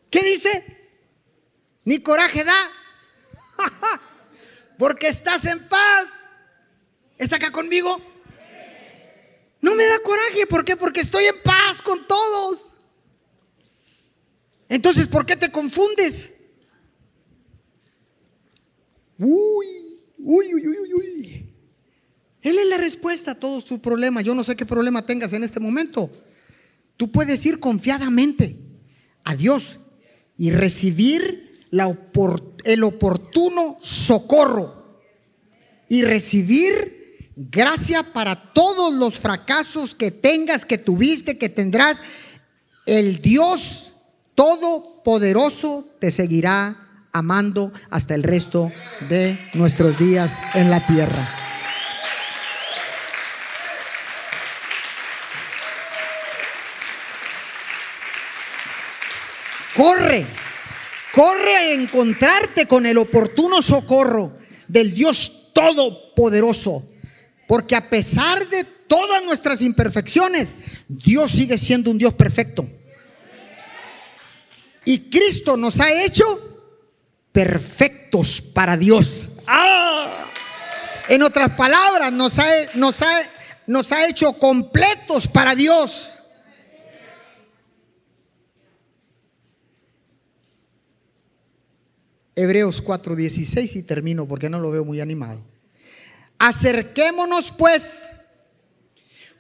¿Qué 0.10 0.24
dice? 0.24 0.64
Ni 1.86 2.02
coraje 2.02 2.44
da. 2.44 2.72
Porque 4.78 5.08
estás 5.08 5.46
en 5.46 5.68
paz. 5.68 6.10
¿Es 7.18 7.34
acá 7.34 7.52
conmigo? 7.52 8.00
No 9.62 9.76
me 9.76 9.86
da 9.86 10.00
coraje. 10.00 10.46
¿Por 10.48 10.64
qué? 10.64 10.78
Porque 10.78 11.02
estoy 11.02 11.26
en 11.26 11.42
paz 11.42 11.82
con 11.82 12.06
todos. 12.08 12.70
Entonces, 14.70 15.08
¿por 15.08 15.26
qué 15.26 15.36
te 15.36 15.52
confundes? 15.52 16.32
Uy, 19.18 20.04
uy, 20.20 20.54
uy, 20.54 20.68
uy, 20.68 20.94
uy. 20.94 21.47
Él 22.48 22.58
es 22.60 22.68
la 22.68 22.78
respuesta 22.78 23.32
a 23.32 23.36
todos 23.36 23.66
tus 23.66 23.80
problemas. 23.80 24.24
Yo 24.24 24.34
no 24.34 24.44
sé 24.44 24.56
qué 24.56 24.66
problema 24.66 25.06
tengas 25.06 25.34
en 25.34 25.44
este 25.44 25.60
momento. 25.60 26.10
Tú 26.96 27.12
puedes 27.12 27.46
ir 27.46 27.60
confiadamente 27.60 28.56
a 29.26 29.36
Dios 29.36 29.80
y 30.38 30.52
recibir 30.52 31.68
el 32.64 32.84
oportuno 32.84 33.78
socorro 33.84 35.02
y 35.90 36.04
recibir 36.04 36.72
gracia 37.36 38.04
para 38.04 38.54
todos 38.54 38.94
los 38.94 39.20
fracasos 39.20 39.94
que 39.94 40.12
tengas, 40.12 40.64
que 40.64 40.78
tuviste, 40.78 41.38
que 41.38 41.50
tendrás. 41.50 42.02
El 42.86 43.22
Dios 43.22 43.94
Todopoderoso 44.36 45.86
te 46.00 46.12
seguirá 46.12 47.08
amando 47.12 47.74
hasta 47.90 48.16
el 48.16 48.24
resto 48.24 48.72
de 49.10 49.38
nuestros 49.56 49.98
días 49.98 50.34
en 50.54 50.70
la 50.70 50.86
tierra. 50.86 51.47
Corre, 59.78 60.26
corre 61.14 61.56
a 61.56 61.72
encontrarte 61.74 62.66
con 62.66 62.88
el 62.88 62.98
oportuno 62.98 63.62
socorro 63.62 64.34
del 64.68 64.94
Dios 64.94 65.54
Todopoderoso. 65.54 66.84
Porque 67.48 67.76
a 67.76 67.90
pesar 67.90 68.48
de 68.50 68.64
todas 68.64 69.24
nuestras 69.24 69.62
imperfecciones, 69.62 70.54
Dios 70.88 71.32
sigue 71.32 71.58
siendo 71.58 71.92
un 71.92 71.98
Dios 71.98 72.14
perfecto. 72.16 72.68
Y 74.84 75.10
Cristo 75.10 75.56
nos 75.56 75.80
ha 75.80 75.92
hecho 76.04 76.26
perfectos 77.32 78.42
para 78.42 78.76
Dios. 78.76 79.30
¡Ah! 79.46 80.26
En 81.08 81.22
otras 81.22 81.52
palabras, 81.52 82.12
nos 82.12 82.40
ha, 82.40 82.48
nos, 82.74 83.02
ha, 83.02 83.22
nos 83.68 83.92
ha 83.92 84.08
hecho 84.08 84.34
completos 84.34 85.28
para 85.28 85.56
Dios. 85.56 86.17
Hebreos 92.38 92.84
4:16 92.84 93.76
y 93.78 93.82
termino 93.82 94.28
porque 94.28 94.48
no 94.48 94.60
lo 94.60 94.70
veo 94.70 94.86
muy 94.86 95.02
animado. 95.02 95.44
Acerquémonos 96.38 97.52
pues 97.52 97.98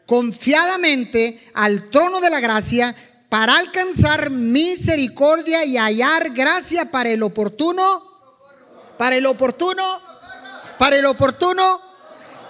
confiadamente 0.07 1.39
al 1.53 1.91
trono 1.91 2.19
de 2.19 2.31
la 2.31 2.39
gracia 2.39 2.95
para 3.29 3.55
alcanzar 3.55 4.31
misericordia 4.31 5.63
y 5.63 5.77
hallar 5.77 6.31
gracia 6.31 6.89
para 6.89 7.11
el 7.11 7.21
oportuno, 7.21 8.01
para 8.97 9.15
el 9.15 9.27
oportuno, 9.27 10.01
para 10.79 10.95
el 10.95 11.05
oportuno. 11.05 11.79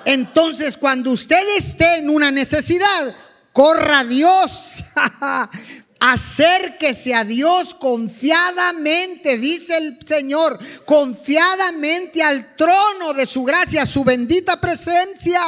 Entonces, 0.06 0.78
cuando 0.78 1.12
usted 1.12 1.58
esté 1.58 1.98
en 1.98 2.10
una 2.10 2.32
necesidad, 2.32 3.14
corra 3.52 4.06
Dios 4.06 4.86
Acérquese 6.00 7.16
a 7.16 7.24
Dios 7.24 7.74
confiadamente, 7.74 9.38
dice 9.38 9.78
el 9.78 10.00
Señor, 10.06 10.60
confiadamente 10.86 12.22
al 12.22 12.56
trono 12.56 13.14
de 13.14 13.26
su 13.26 13.44
gracia, 13.44 13.86
su 13.86 14.04
bendita 14.04 14.62
presencia. 14.62 15.42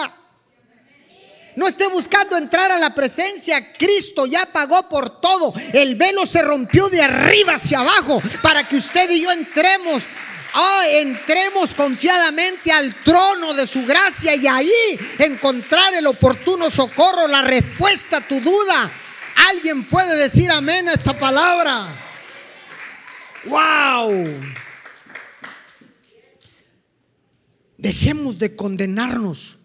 No 1.55 1.67
esté 1.67 1.87
buscando 1.87 2.37
entrar 2.37 2.71
a 2.71 2.77
la 2.77 2.95
presencia. 2.95 3.73
Cristo 3.73 4.25
ya 4.25 4.45
pagó 4.45 4.87
por 4.87 5.19
todo. 5.19 5.53
El 5.73 5.95
velo 5.95 6.25
se 6.25 6.41
rompió 6.41 6.89
de 6.89 7.01
arriba 7.01 7.55
hacia 7.55 7.81
abajo 7.81 8.21
para 8.41 8.67
que 8.67 8.77
usted 8.77 9.09
y 9.09 9.23
yo 9.23 9.31
entremos. 9.31 10.01
Oh, 10.55 10.81
entremos 10.89 11.73
confiadamente 11.75 12.71
al 12.71 12.95
trono 13.03 13.53
de 13.53 13.67
su 13.67 13.85
gracia 13.85 14.35
y 14.35 14.47
ahí 14.47 14.99
encontrar 15.19 15.93
el 15.93 16.07
oportuno 16.07 16.71
socorro, 16.71 17.27
la 17.27 17.43
respuesta 17.43 18.17
a 18.17 18.27
tu 18.27 18.39
duda, 18.39 18.89
¿Alguien 19.47 19.85
puede 19.85 20.17
decir 20.17 20.51
amén 20.51 20.89
a 20.89 20.93
esta 20.93 21.17
palabra? 21.17 21.87
¡Wow! 23.45 24.25
Dejemos 27.77 28.37
de 28.37 28.55
condenarnos. 28.55 29.57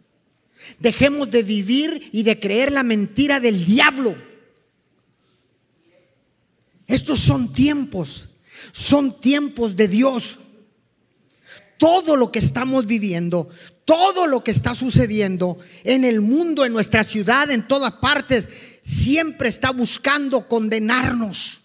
Dejemos 0.78 1.30
de 1.30 1.42
vivir 1.42 2.08
y 2.12 2.22
de 2.22 2.38
creer 2.38 2.70
la 2.70 2.84
mentira 2.84 3.40
del 3.40 3.64
diablo. 3.64 4.16
Estos 6.86 7.18
son 7.20 7.52
tiempos, 7.52 8.28
son 8.72 9.20
tiempos 9.20 9.74
de 9.74 9.88
Dios. 9.88 10.38
Todo 11.78 12.16
lo 12.16 12.30
que 12.30 12.38
estamos 12.38 12.86
viviendo, 12.86 13.48
todo 13.84 14.26
lo 14.26 14.42
que 14.42 14.50
está 14.50 14.74
sucediendo 14.74 15.58
en 15.84 16.04
el 16.04 16.20
mundo, 16.20 16.64
en 16.64 16.72
nuestra 16.72 17.04
ciudad, 17.04 17.50
en 17.50 17.66
todas 17.66 17.94
partes, 17.94 18.48
siempre 18.80 19.48
está 19.48 19.70
buscando 19.70 20.48
condenarnos. 20.48 21.63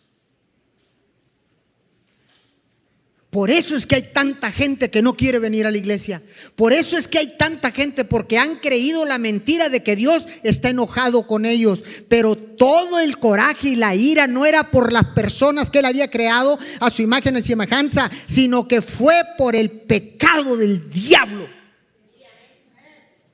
Por 3.30 3.52
eso 3.52 3.76
es 3.76 3.86
que 3.86 3.96
hay 3.96 4.02
tanta 4.12 4.52
gente 4.52 4.90
que 4.90 5.04
no 5.04 5.14
quiere 5.14 5.38
venir 5.38 5.68
a 5.68 5.72
la 5.72 5.78
iglesia. 5.78 6.20
Por 6.56 6.74
eso 6.74 6.98
es 6.98 7.08
que 7.08 7.20
hay 7.20 7.38
tanta 7.38 7.72
gente 7.72 8.04
porque 8.04 8.40
han 8.40 8.56
creído 8.56 9.06
la 9.06 9.20
mentira 9.20 9.70
de 9.70 9.84
que 9.84 9.96
Dios 9.96 10.26
está 10.42 10.70
enojado 10.70 11.28
con 11.28 11.46
ellos. 11.46 11.84
Pero 12.08 12.36
todo 12.36 13.00
el 13.00 13.20
coraje 13.20 13.70
y 13.70 13.76
la 13.76 13.94
ira 13.94 14.26
no 14.26 14.48
era 14.48 14.72
por 14.72 14.92
las 14.92 15.06
personas 15.14 15.70
que 15.70 15.80
él 15.80 15.86
había 15.86 16.10
creado 16.10 16.58
a 16.80 16.90
su 16.90 17.04
imagen 17.04 17.38
y 17.38 17.44
semejanza, 17.44 18.10
sino 18.26 18.68
que 18.68 18.82
fue 18.82 19.14
por 19.38 19.56
el 19.56 19.70
pecado 19.70 20.58
del 20.58 20.90
diablo. 20.90 21.48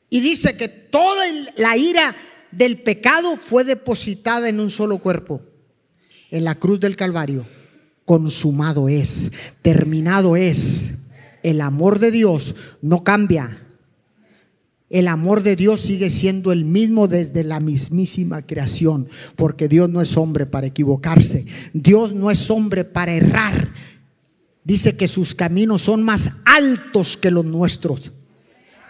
Y 0.10 0.20
dice 0.20 0.58
que 0.58 0.68
toda 0.68 1.26
la 1.56 1.78
ira 1.78 2.14
del 2.52 2.82
pecado 2.82 3.38
fue 3.38 3.64
depositada 3.64 4.50
en 4.50 4.60
un 4.60 4.70
solo 4.70 4.98
cuerpo, 4.98 5.42
en 6.32 6.44
la 6.44 6.56
cruz 6.56 6.82
del 6.82 6.98
Calvario. 6.98 7.55
Consumado 8.06 8.88
es, 8.88 9.32
terminado 9.62 10.36
es. 10.36 10.94
El 11.44 11.62
amor 11.62 12.00
de 12.00 12.12
Dios 12.12 12.56
no 12.82 13.04
cambia. 13.04 13.62
El 14.90 15.08
amor 15.08 15.42
de 15.42 15.56
Dios 15.56 15.82
sigue 15.82 16.10
siendo 16.10 16.52
el 16.52 16.64
mismo 16.64 17.08
desde 17.08 17.44
la 17.44 17.60
mismísima 17.60 18.42
creación, 18.44 19.10
porque 19.36 19.68
Dios 19.68 19.90
no 19.90 20.02
es 20.02 20.16
hombre 20.16 20.46
para 20.46 20.68
equivocarse, 20.68 21.46
Dios 21.74 22.14
no 22.14 22.30
es 22.30 22.50
hombre 22.52 22.86
para 22.86 23.14
errar. 23.14 23.74
Dice 24.64 24.96
que 24.96 25.08
sus 25.08 25.36
caminos 25.36 25.82
son 25.82 26.04
más 26.04 26.32
altos 26.46 27.18
que 27.18 27.32
los 27.32 27.46
nuestros. 27.46 28.12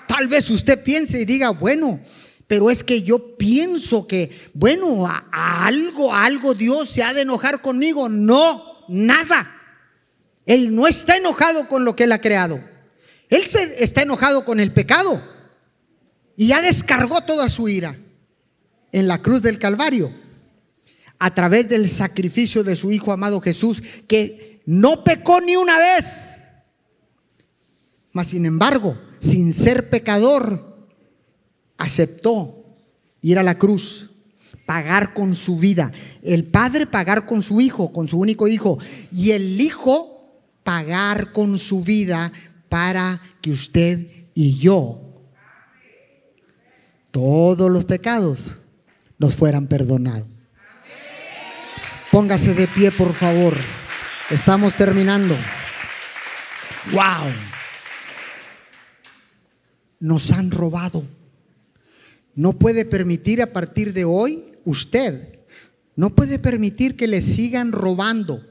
Tal 0.08 0.28
vez 0.28 0.50
usted 0.50 0.84
piense 0.84 1.22
y 1.22 1.26
diga, 1.26 1.50
bueno, 1.50 2.00
pero 2.48 2.70
es 2.70 2.84
que 2.84 3.02
yo 3.02 3.36
pienso 3.38 4.06
que, 4.06 4.30
bueno, 4.54 5.08
a, 5.08 5.66
algo, 5.66 6.14
algo 6.14 6.54
Dios 6.54 6.90
se 6.90 7.04
ha 7.04 7.14
de 7.14 7.22
enojar 7.22 7.62
conmigo. 7.62 8.08
No, 8.08 8.62
nada. 8.88 9.52
Él 10.46 10.76
no 10.76 10.88
está 10.88 11.18
enojado 11.18 11.68
con 11.68 11.86
lo 11.86 11.96
que 11.96 12.04
Él 12.04 12.12
ha 12.12 12.22
creado. 12.22 12.60
Él 13.30 13.46
se 13.46 13.84
está 13.84 14.04
enojado 14.04 14.46
con 14.46 14.60
el 14.60 14.72
pecado. 14.72 15.22
Y 16.38 16.48
ya 16.48 16.62
descargó 16.62 17.22
toda 17.22 17.50
su 17.50 17.68
ira 17.68 17.96
en 18.92 19.08
la 19.08 19.22
cruz 19.22 19.42
del 19.42 19.60
Calvario. 19.60 20.12
A 21.18 21.34
través 21.34 21.70
del 21.70 21.90
sacrificio 21.90 22.64
de 22.64 22.76
su 22.76 22.92
Hijo 22.92 23.12
amado 23.12 23.42
Jesús, 23.42 23.82
que 24.08 24.62
no 24.66 25.04
pecó 25.04 25.42
ni 25.42 25.56
una 25.56 25.78
vez. 25.78 26.50
Mas 28.12 28.28
sin 28.28 28.46
embargo, 28.46 28.98
sin 29.20 29.54
ser 29.54 29.90
pecador, 29.90 30.60
aceptó 31.78 32.66
ir 33.22 33.40
a 33.40 33.44
la 33.44 33.58
cruz, 33.58 34.12
pagar 34.56 35.14
con 35.14 35.36
su 35.36 35.58
vida. 35.58 35.92
El 36.24 36.46
padre 36.46 36.88
pagar 36.88 37.26
con 37.26 37.44
su 37.44 37.62
hijo, 37.62 37.92
con 37.92 38.08
su 38.08 38.20
único 38.20 38.48
hijo. 38.48 38.80
Y 39.12 39.32
el 39.32 39.60
hijo 39.60 40.16
pagar 40.64 41.32
con 41.32 41.58
su 41.58 41.84
vida 41.84 42.32
para 42.70 43.22
que 43.42 43.52
usted 43.52 44.08
y 44.34 44.58
yo, 44.58 45.00
todos 47.12 47.72
los 47.72 47.86
pecados, 47.86 48.58
nos 49.18 49.36
fueran 49.36 49.68
perdonados. 49.68 50.28
Póngase 52.12 52.54
de 52.54 52.68
pie, 52.68 52.92
por 52.92 53.14
favor. 53.14 53.56
Estamos 54.30 54.74
terminando. 54.76 55.36
Wow. 56.92 57.32
Nos 60.00 60.32
han 60.32 60.52
robado. 60.52 61.06
No 62.36 62.54
puede 62.54 62.84
permitir 62.84 63.42
a 63.42 63.48
partir 63.48 63.94
de 63.94 64.04
hoy, 64.04 64.44
usted, 64.66 65.40
no 65.96 66.10
puede 66.10 66.38
permitir 66.38 66.98
que 66.98 67.08
le 67.08 67.22
sigan 67.22 67.72
robando 67.72 68.46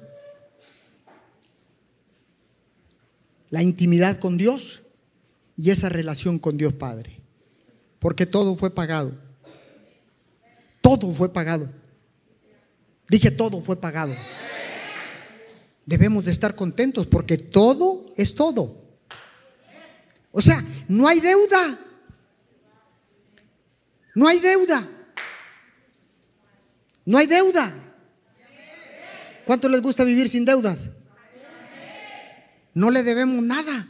la 3.50 3.62
intimidad 3.62 4.18
con 4.18 4.38
Dios 4.38 4.82
y 5.56 5.70
esa 5.70 5.90
relación 5.90 6.38
con 6.38 6.56
Dios 6.56 6.72
Padre. 6.72 7.20
Porque 7.98 8.26
todo 8.26 8.54
fue 8.54 8.70
pagado. 8.70 9.12
Todo 10.80 11.12
fue 11.12 11.32
pagado. 11.32 11.70
Dije, 13.08 13.30
todo 13.30 13.62
fue 13.62 13.76
pagado. 13.76 14.14
Debemos 15.86 16.24
de 16.24 16.30
estar 16.30 16.54
contentos 16.54 17.06
porque 17.06 17.36
todo 17.36 18.06
es 18.16 18.34
todo. 18.34 18.82
O 20.32 20.40
sea, 20.40 20.64
no 20.88 21.06
hay 21.06 21.20
deuda. 21.20 21.78
No 24.14 24.28
hay 24.28 24.38
deuda. 24.40 24.86
No 27.04 27.18
hay 27.18 27.26
deuda. 27.26 27.72
¿Cuánto 29.44 29.68
les 29.68 29.82
gusta 29.82 30.04
vivir 30.04 30.28
sin 30.28 30.44
deudas? 30.44 30.90
No 32.72 32.90
le 32.90 33.02
debemos 33.02 33.42
nada 33.42 33.88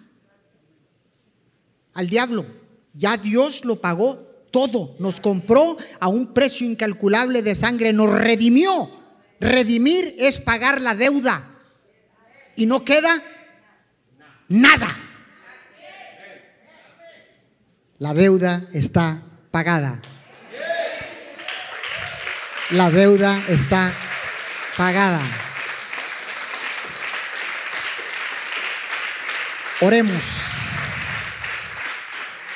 al 1.94 2.08
diablo. 2.08 2.44
Ya 2.92 3.16
Dios 3.16 3.64
lo 3.64 3.80
pagó 3.80 4.16
todo. 4.50 4.96
Nos 4.98 5.20
compró 5.20 5.76
a 6.00 6.08
un 6.08 6.34
precio 6.34 6.66
incalculable 6.66 7.42
de 7.42 7.54
sangre. 7.54 7.92
Nos 7.92 8.10
redimió. 8.10 8.88
Redimir 9.40 10.14
es 10.18 10.38
pagar 10.38 10.80
la 10.80 10.94
deuda. 10.94 11.50
Y 12.56 12.66
no 12.66 12.84
queda 12.84 13.22
nada. 14.48 14.96
La 17.98 18.12
deuda 18.12 18.68
está 18.72 19.22
pagada. 19.50 20.00
La 22.70 22.90
deuda 22.90 23.44
está 23.48 23.92
pagada. 24.78 25.20
Oremos. 29.82 30.22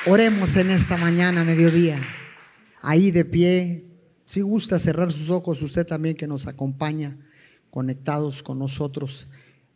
Oremos 0.07 0.55
en 0.55 0.71
esta 0.71 0.97
mañana, 0.97 1.43
mediodía. 1.43 1.99
Ahí 2.81 3.11
de 3.11 3.23
pie. 3.23 3.85
Si 4.25 4.41
gusta 4.41 4.79
cerrar 4.79 5.11
sus 5.11 5.29
ojos, 5.29 5.61
usted 5.61 5.85
también 5.85 6.15
que 6.15 6.25
nos 6.25 6.47
acompaña, 6.47 7.15
conectados 7.69 8.41
con 8.41 8.57
nosotros 8.57 9.27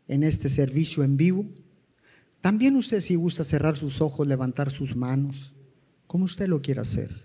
en 0.07 0.23
este 0.23 0.49
servicio 0.49 1.03
en 1.03 1.15
vivo. 1.15 1.45
También 2.41 2.75
usted 2.75 3.01
si 3.01 3.13
gusta 3.13 3.43
cerrar 3.43 3.77
sus 3.77 4.01
ojos, 4.01 4.27
levantar 4.27 4.71
sus 4.71 4.95
manos, 4.95 5.53
como 6.07 6.25
usted 6.25 6.47
lo 6.47 6.61
quiera 6.61 6.81
hacer. 6.81 7.22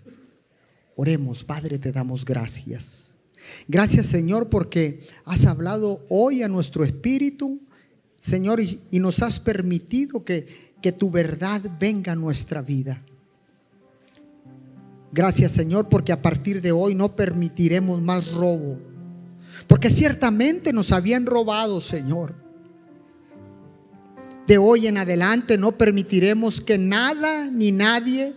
Oremos, 1.01 1.43
Padre, 1.43 1.77
te 1.77 1.91
damos 1.91 2.25
gracias. 2.25 3.15
Gracias, 3.67 4.07
Señor, 4.07 4.49
porque 4.49 4.99
has 5.23 5.45
hablado 5.45 6.05
hoy 6.09 6.43
a 6.43 6.49
nuestro 6.49 6.83
espíritu, 6.83 7.61
Señor, 8.19 8.59
y, 8.59 8.81
y 8.91 8.99
nos 8.99 9.21
has 9.21 9.39
permitido 9.39 10.25
que 10.25 10.69
que 10.81 10.91
tu 10.91 11.11
verdad 11.11 11.61
venga 11.79 12.13
a 12.13 12.15
nuestra 12.15 12.61
vida. 12.61 13.01
Gracias 15.11 15.51
Señor 15.51 15.89
porque 15.89 16.11
a 16.11 16.21
partir 16.21 16.61
de 16.61 16.71
hoy 16.71 16.95
no 16.95 17.15
permitiremos 17.15 18.01
más 18.01 18.31
robo. 18.31 18.79
Porque 19.67 19.89
ciertamente 19.89 20.71
nos 20.71 20.91
habían 20.91 21.25
robado, 21.25 21.81
Señor. 21.81 22.35
De 24.47 24.57
hoy 24.57 24.87
en 24.87 24.97
adelante 24.97 25.57
no 25.57 25.73
permitiremos 25.73 26.61
que 26.61 26.77
nada 26.77 27.49
ni 27.51 27.71
nadie 27.71 28.33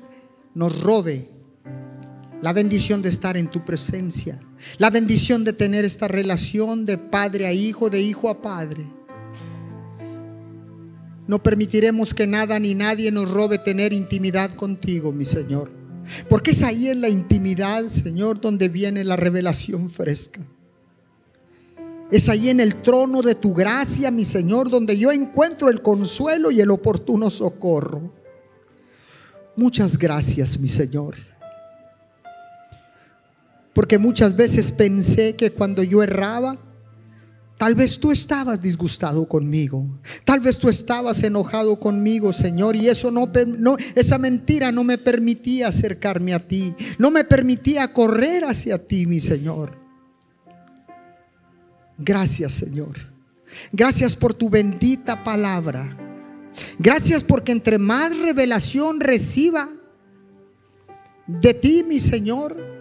nos 0.54 0.78
robe 0.80 1.28
la 2.42 2.52
bendición 2.52 3.00
de 3.02 3.08
estar 3.08 3.36
en 3.36 3.46
tu 3.46 3.64
presencia, 3.64 4.38
la 4.78 4.90
bendición 4.90 5.44
de 5.44 5.52
tener 5.52 5.84
esta 5.84 6.08
relación 6.08 6.84
de 6.84 6.98
padre 6.98 7.46
a 7.46 7.52
hijo, 7.52 7.88
de 7.88 8.02
hijo 8.02 8.28
a 8.28 8.42
padre. 8.42 8.84
No 11.28 11.40
permitiremos 11.40 12.12
que 12.12 12.26
nada 12.26 12.58
ni 12.58 12.74
nadie 12.74 13.12
nos 13.12 13.30
robe 13.30 13.58
tener 13.58 13.92
intimidad 13.92 14.52
contigo, 14.54 15.12
mi 15.12 15.24
Señor. 15.24 15.70
Porque 16.28 16.50
es 16.50 16.64
ahí 16.64 16.88
en 16.88 17.00
la 17.00 17.08
intimidad, 17.08 17.86
Señor, 17.86 18.40
donde 18.40 18.68
viene 18.68 19.04
la 19.04 19.14
revelación 19.14 19.88
fresca. 19.88 20.40
Es 22.10 22.28
ahí 22.28 22.50
en 22.50 22.58
el 22.58 22.74
trono 22.82 23.22
de 23.22 23.36
tu 23.36 23.54
gracia, 23.54 24.10
mi 24.10 24.24
Señor, 24.24 24.68
donde 24.68 24.98
yo 24.98 25.12
encuentro 25.12 25.70
el 25.70 25.80
consuelo 25.80 26.50
y 26.50 26.60
el 26.60 26.72
oportuno 26.72 27.30
socorro. 27.30 28.12
Muchas 29.56 29.96
gracias, 29.96 30.58
mi 30.58 30.66
Señor. 30.68 31.31
Porque 33.74 33.98
muchas 33.98 34.36
veces 34.36 34.70
pensé 34.70 35.34
que 35.34 35.50
cuando 35.50 35.82
yo 35.82 36.02
erraba, 36.02 36.58
Tal 37.62 37.76
vez 37.76 37.96
tú 38.00 38.10
estabas 38.10 38.60
disgustado 38.60 39.24
conmigo. 39.28 39.86
Tal 40.24 40.40
vez 40.40 40.58
tú 40.58 40.68
estabas 40.68 41.22
enojado 41.22 41.78
conmigo, 41.78 42.32
Señor, 42.32 42.74
y 42.74 42.88
eso 42.88 43.12
no, 43.12 43.30
esa 43.94 44.18
mentira 44.18 44.72
no 44.72 44.82
me 44.82 44.98
permitía 44.98 45.68
acercarme 45.68 46.34
a 46.34 46.40
ti, 46.40 46.74
no 46.98 47.12
me 47.12 47.22
permitía 47.22 47.92
correr 47.92 48.44
hacia 48.46 48.84
ti, 48.84 49.06
mi 49.06 49.20
Señor. 49.20 49.78
Gracias, 51.98 52.50
Señor. 52.50 52.98
Gracias 53.70 54.16
por 54.16 54.34
tu 54.34 54.50
bendita 54.50 55.22
palabra. 55.22 55.96
Gracias 56.80 57.22
porque 57.22 57.52
entre 57.52 57.78
más 57.78 58.18
revelación 58.18 58.98
reciba 58.98 59.68
de 61.28 61.54
ti, 61.54 61.84
mi 61.86 62.00
Señor, 62.00 62.71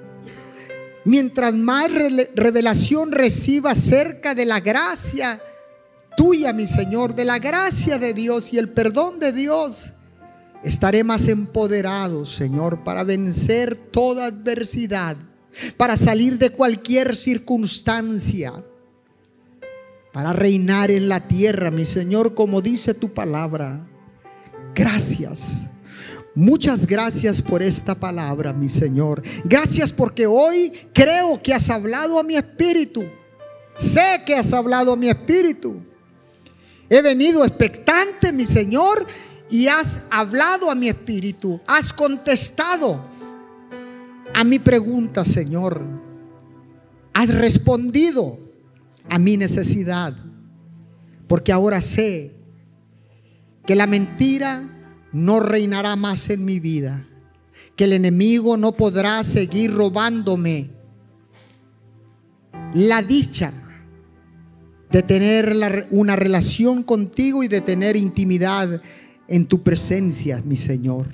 Mientras 1.04 1.56
más 1.56 1.89
revelación 2.36 3.12
reciba 3.12 3.72
acerca 3.72 4.36
de 4.36 4.45
la 4.45 4.60
gracia 4.60 5.41
tuya, 6.16 6.54
mi 6.54 6.68
Señor, 6.68 7.16
de 7.16 7.26
la 7.26 7.39
gracia 7.39 7.97
de 7.97 8.14
Dios 8.14 8.54
y 8.54 8.60
el 8.60 8.70
perdón 8.70 9.20
de 9.20 9.32
Dios, 9.34 9.93
estaré 10.64 11.04
más 11.04 11.28
empoderado, 11.28 12.26
Señor, 12.26 12.84
para 12.84 13.04
vencer 13.04 13.76
toda 13.76 14.28
adversidad, 14.28 15.18
para 15.78 15.97
salir 15.97 16.38
de 16.38 16.52
cualquier 16.52 17.16
circunstancia, 17.16 18.54
para 20.14 20.34
reinar 20.34 20.91
en 20.91 21.10
la 21.10 21.28
tierra, 21.28 21.72
mi 21.72 21.86
Señor, 21.86 22.36
como 22.36 22.62
dice 22.62 22.93
tu 22.93 23.14
palabra. 23.14 23.88
Gracias. 24.76 25.70
Muchas 26.34 26.88
gracias 26.88 27.41
por 27.41 27.61
esta 27.61 27.93
palabra, 27.93 28.53
mi 28.53 28.69
Señor. 28.69 29.21
Gracias 29.43 29.91
porque 29.91 30.25
hoy 30.25 30.71
creo 30.93 31.41
que 31.41 31.53
has 31.53 31.69
hablado 31.69 32.17
a 32.17 32.23
mi 32.23 32.36
espíritu. 32.36 33.03
Sé 33.77 34.21
que 34.25 34.36
has 34.36 34.53
hablado 34.53 34.93
a 34.93 34.95
mi 34.95 35.09
espíritu. 35.09 35.82
He 36.89 37.01
venido 37.01 37.43
expectante, 37.43 38.32
mi 38.32 38.45
Señor, 38.45 39.05
y 39.49 39.67
has 39.67 40.01
hablado 40.09 40.71
a 40.71 40.75
mi 40.75 40.88
espíritu. 40.88 41.59
Has 41.67 41.91
contestado 41.91 43.03
a 44.34 44.43
mi 44.45 44.59
pregunta, 44.59 45.25
Señor. 45.25 45.82
Has 47.13 47.34
respondido 47.34 48.39
a 49.09 49.19
mi 49.19 49.36
necesidad. 49.36 50.15
Porque 51.27 51.51
ahora 51.51 51.82
sé 51.82 52.32
que 53.65 53.75
la 53.75 53.88
mentira 53.88 54.80
no 55.14 55.39
reinará 55.39 55.95
más 55.95 56.30
en 56.30 56.45
mi 56.45 56.59
vida. 56.59 57.05
Que 57.76 57.86
el 57.86 57.93
enemigo 57.93 58.57
no 58.57 58.74
podrá 58.74 59.24
seguir 59.24 59.74
robándome 59.74 60.70
la 62.74 63.01
dicha 63.01 63.53
de 64.89 65.01
tener 65.01 65.88
una 65.91 66.16
relación 66.16 66.84
contigo 66.84 67.43
y 67.43 67.47
de 67.47 67.62
tener 67.62 67.95
intimidad 67.95 68.82
en 69.28 69.45
tu 69.45 69.64
presencia, 69.64 70.41
mi 70.43 70.57
Señor. 70.57 71.07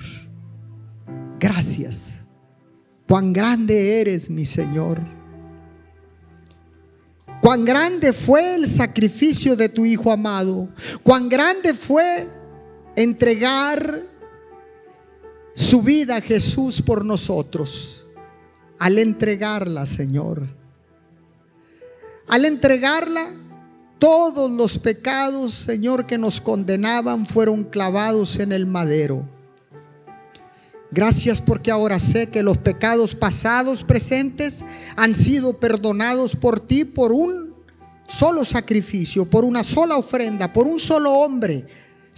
Gracias. 1.38 2.24
Cuán 3.06 3.32
grande 3.32 4.00
eres, 4.00 4.28
mi 4.28 4.44
Señor. 4.44 5.00
Cuán 7.40 7.64
grande 7.64 8.12
fue 8.12 8.56
el 8.56 8.66
sacrificio 8.66 9.54
de 9.54 9.68
tu 9.68 9.86
Hijo 9.86 10.10
amado. 10.10 10.68
Cuán 11.04 11.28
grande 11.28 11.72
fue 11.72 12.26
entregar 12.98 14.02
su 15.54 15.82
vida 15.82 16.16
a 16.16 16.20
Jesús 16.20 16.82
por 16.82 17.04
nosotros. 17.04 18.08
Al 18.76 18.98
entregarla, 18.98 19.86
Señor. 19.86 20.48
Al 22.26 22.44
entregarla, 22.44 23.30
todos 24.00 24.50
los 24.50 24.78
pecados, 24.78 25.52
Señor, 25.54 26.06
que 26.06 26.18
nos 26.18 26.40
condenaban 26.40 27.26
fueron 27.28 27.62
clavados 27.62 28.40
en 28.40 28.50
el 28.50 28.66
madero. 28.66 29.24
Gracias 30.90 31.40
porque 31.40 31.70
ahora 31.70 32.00
sé 32.00 32.28
que 32.28 32.42
los 32.42 32.58
pecados 32.58 33.14
pasados, 33.14 33.84
presentes, 33.84 34.64
han 34.96 35.14
sido 35.14 35.52
perdonados 35.52 36.34
por 36.34 36.58
ti 36.58 36.84
por 36.84 37.12
un 37.12 37.54
solo 38.08 38.44
sacrificio, 38.44 39.24
por 39.24 39.44
una 39.44 39.62
sola 39.62 39.96
ofrenda, 39.96 40.52
por 40.52 40.66
un 40.66 40.80
solo 40.80 41.12
hombre 41.12 41.64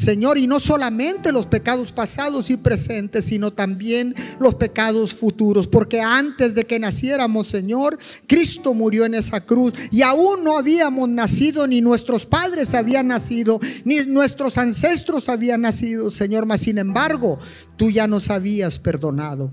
Señor, 0.01 0.38
y 0.38 0.46
no 0.46 0.61
solamente 0.61 1.30
los 1.30 1.44
pecados 1.44 1.92
pasados 1.92 2.48
y 2.48 2.57
presentes, 2.57 3.26
sino 3.26 3.51
también 3.51 4.14
los 4.38 4.55
pecados 4.55 5.14
futuros, 5.14 5.66
porque 5.66 6.01
antes 6.01 6.55
de 6.55 6.64
que 6.64 6.78
naciéramos, 6.78 7.48
Señor, 7.48 7.98
Cristo 8.26 8.72
murió 8.72 9.05
en 9.05 9.12
esa 9.12 9.42
cruz 9.42 9.74
y 9.90 10.01
aún 10.01 10.42
no 10.42 10.57
habíamos 10.57 11.07
nacido, 11.11 11.66
ni 11.66 11.82
nuestros 11.82 12.24
padres 12.24 12.72
habían 12.72 13.09
nacido, 13.09 13.61
ni 13.84 13.96
nuestros 14.07 14.57
ancestros 14.57 15.28
habían 15.28 15.61
nacido, 15.61 16.11
Señor, 16.11 16.46
mas 16.46 16.61
sin 16.61 16.78
embargo, 16.78 17.38
tú 17.76 17.90
ya 17.90 18.07
nos 18.07 18.30
habías 18.30 18.78
perdonado. 18.78 19.53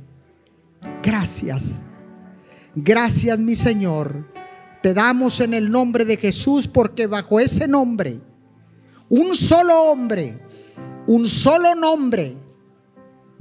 Gracias. 1.03 1.81
Gracias, 2.73 3.37
mi 3.37 3.57
Señor. 3.57 4.25
Te 4.81 4.93
damos 4.93 5.41
en 5.41 5.53
el 5.53 5.69
nombre 5.69 6.05
de 6.05 6.15
Jesús 6.15 6.69
porque 6.69 7.05
bajo 7.05 7.41
ese 7.41 7.67
nombre 7.67 8.21
un 9.09 9.35
solo 9.35 9.83
hombre, 9.83 10.39
un 11.07 11.27
solo 11.27 11.75
nombre 11.75 12.35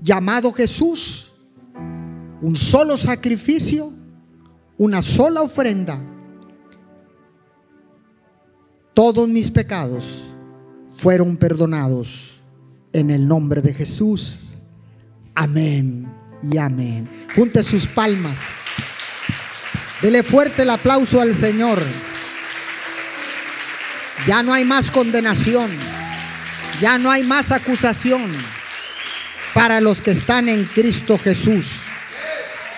llamado 0.01 0.53
Jesús, 0.53 1.33
un 2.41 2.55
solo 2.55 2.97
sacrificio, 2.97 3.93
una 4.79 5.03
sola 5.03 5.43
ofrenda. 5.43 5.99
Todos 8.95 9.29
mis 9.29 9.51
pecados 9.51 10.23
fueron 10.97 11.37
perdonados 11.37 12.41
en 12.93 13.11
el 13.11 13.27
nombre 13.27 13.61
de 13.61 13.75
Jesús. 13.75 14.55
Amén 15.35 16.11
y 16.43 16.57
amén. 16.57 17.09
Junte 17.35 17.63
sus 17.63 17.87
palmas. 17.87 18.39
Dele 20.01 20.23
fuerte 20.23 20.63
el 20.63 20.71
aplauso 20.71 21.21
al 21.21 21.35
Señor. 21.35 21.79
Ya 24.27 24.43
no 24.43 24.53
hay 24.53 24.65
más 24.65 24.91
condenación. 24.91 25.71
Ya 26.81 26.99
no 26.99 27.11
hay 27.11 27.23
más 27.23 27.53
acusación 27.53 28.31
para 29.55 29.81
los 29.81 30.03
que 30.03 30.11
están 30.11 30.49
en 30.49 30.65
Cristo 30.65 31.19
Jesús. 31.19 31.79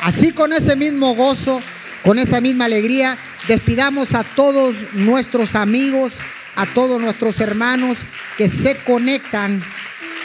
Así 0.00 0.32
con 0.32 0.52
ese 0.52 0.76
mismo 0.76 1.14
gozo, 1.14 1.60
con 2.04 2.18
esa 2.18 2.40
misma 2.40 2.66
alegría, 2.66 3.18
despidamos 3.48 4.14
a 4.14 4.22
todos 4.22 4.76
nuestros 4.92 5.56
amigos, 5.56 6.18
a 6.54 6.66
todos 6.66 7.02
nuestros 7.02 7.40
hermanos 7.40 7.98
que 8.36 8.48
se 8.48 8.76
conectan 8.76 9.60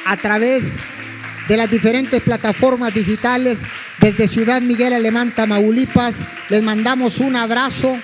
a 0.05 0.17
través 0.17 0.75
de 1.47 1.57
las 1.57 1.69
diferentes 1.69 2.21
plataformas 2.21 2.93
digitales 2.93 3.59
desde 3.99 4.27
Ciudad 4.27 4.61
Miguel 4.61 4.93
Alemán, 4.93 5.31
Tamaulipas. 5.31 6.15
Les 6.49 6.61
mandamos 6.61 7.19
un 7.19 7.35
abrazo, 7.35 7.97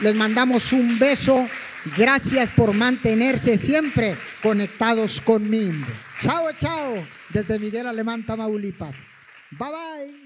les 0.00 0.14
mandamos 0.14 0.72
un 0.72 0.98
beso. 0.98 1.48
Gracias 1.94 2.50
por 2.50 2.72
mantenerse 2.72 3.58
siempre 3.58 4.16
conectados 4.42 5.20
conmigo. 5.20 5.86
Chao, 6.20 6.46
chao, 6.58 6.94
desde 7.30 7.58
Miguel 7.58 7.86
Alemán, 7.86 8.24
Tamaulipas. 8.24 8.94
Bye 9.52 9.70
bye. 9.70 10.25